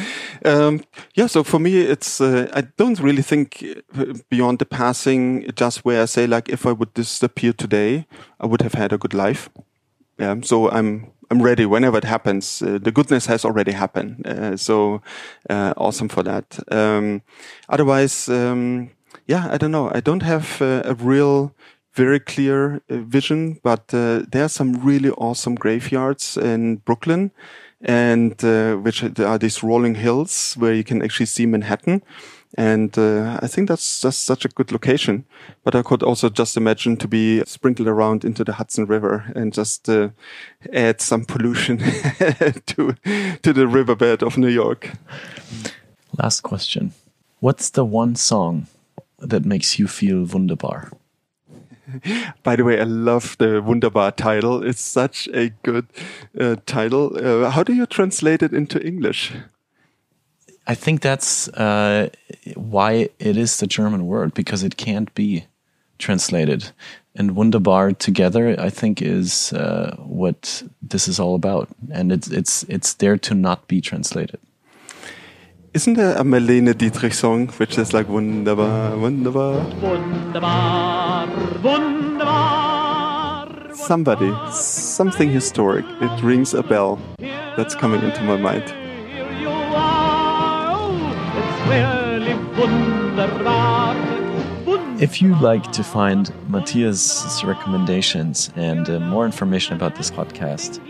[0.44, 0.82] Um,
[1.14, 3.64] yeah, so for me, it's uh, I don't really think
[3.94, 5.50] uh, beyond the passing.
[5.54, 8.06] Just where I say like, if I would disappear today,
[8.40, 9.50] I would have had a good life.
[10.18, 12.62] Yeah, so I'm I'm ready whenever it happens.
[12.62, 15.02] Uh, the goodness has already happened, uh, so
[15.50, 16.58] uh, awesome for that.
[16.70, 17.22] Um,
[17.68, 18.90] otherwise, um,
[19.26, 19.90] yeah, I don't know.
[19.94, 21.54] I don't have uh, a real
[21.92, 27.32] very clear vision, but there are some really awesome graveyards in Brooklyn
[27.83, 32.03] and uh, which are these rolling hills where you can actually see Manhattan.
[32.59, 35.24] And uh, I think that's just such a good location.
[35.64, 39.55] But I could also just imagine to be sprinkled around into the Hudson River and
[39.55, 40.11] just uh,
[40.72, 41.78] add some pollution
[42.66, 42.95] to
[43.43, 44.91] to the riverbed of New York.
[46.18, 46.93] Last question:
[47.41, 48.66] What's the one song
[49.18, 50.91] that makes you feel wunderbar?
[52.43, 54.62] By the way, I love the Wunderbar title.
[54.62, 55.87] It's such a good
[56.39, 57.16] uh, title.
[57.16, 59.33] Uh, how do you translate it into English?
[60.66, 62.09] I think that's uh,
[62.55, 65.47] why it is the German word because it can't be
[65.99, 66.70] translated.
[67.14, 72.62] And Wunderbar together, I think, is uh, what this is all about, and it's it's
[72.68, 74.41] it's there to not be translated.
[75.74, 79.54] Isn't there a Marlene Dietrich song which is like wunderbar, wunderbar?
[79.80, 81.28] Wunderbar,
[81.62, 83.48] wunderbar.
[83.74, 85.86] Somebody, something historic.
[86.02, 86.98] It rings a bell.
[87.56, 88.64] That's coming into my mind.
[91.70, 93.96] really wunderbar.
[95.00, 100.80] If you'd like to find Matthias' recommendations and uh, more information about this podcast,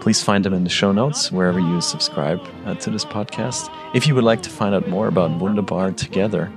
[0.00, 3.70] please find them in the show notes wherever you subscribe uh, to this podcast.
[3.94, 6.50] If you would like to find out more about Wunderbar Together,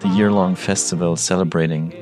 [0.00, 1.94] the year long festival celebrating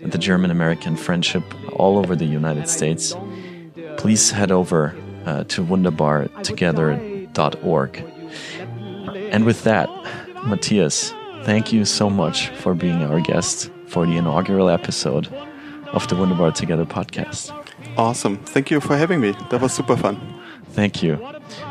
[0.00, 1.42] the German American friendship
[1.74, 3.14] all over the United States,
[3.98, 4.96] please head over
[5.26, 8.04] uh, to wunderbartogether.org.
[9.30, 9.90] And with that,
[10.46, 15.28] Matthias, thank you so much for being our guest for the inaugural episode
[15.92, 17.54] of the Wunderbar Together podcast.
[17.96, 18.36] Awesome.
[18.38, 19.34] Thank you for having me.
[19.50, 20.37] That was super fun.
[20.78, 21.18] Thank you.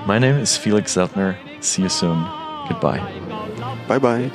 [0.05, 1.37] My name is Felix Zeltner.
[1.63, 2.19] See you soon.
[2.67, 2.99] Goodbye.
[3.87, 4.29] Bye bye.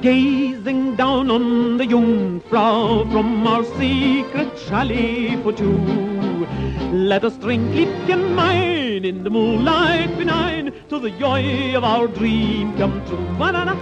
[0.00, 6.12] Gazing down on the Jungfrau from our secret chalet for two.
[6.92, 12.76] Let us drink Liebchen mine in the moonlight benign to the joy of our dream
[12.76, 13.16] come true.
[13.38, 13.72] La la la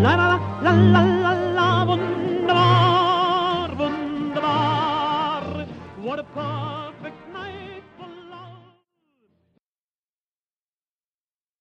[0.00, 5.66] la la la la la la wunderbar, wunderbar.
[6.02, 6.61] What a part.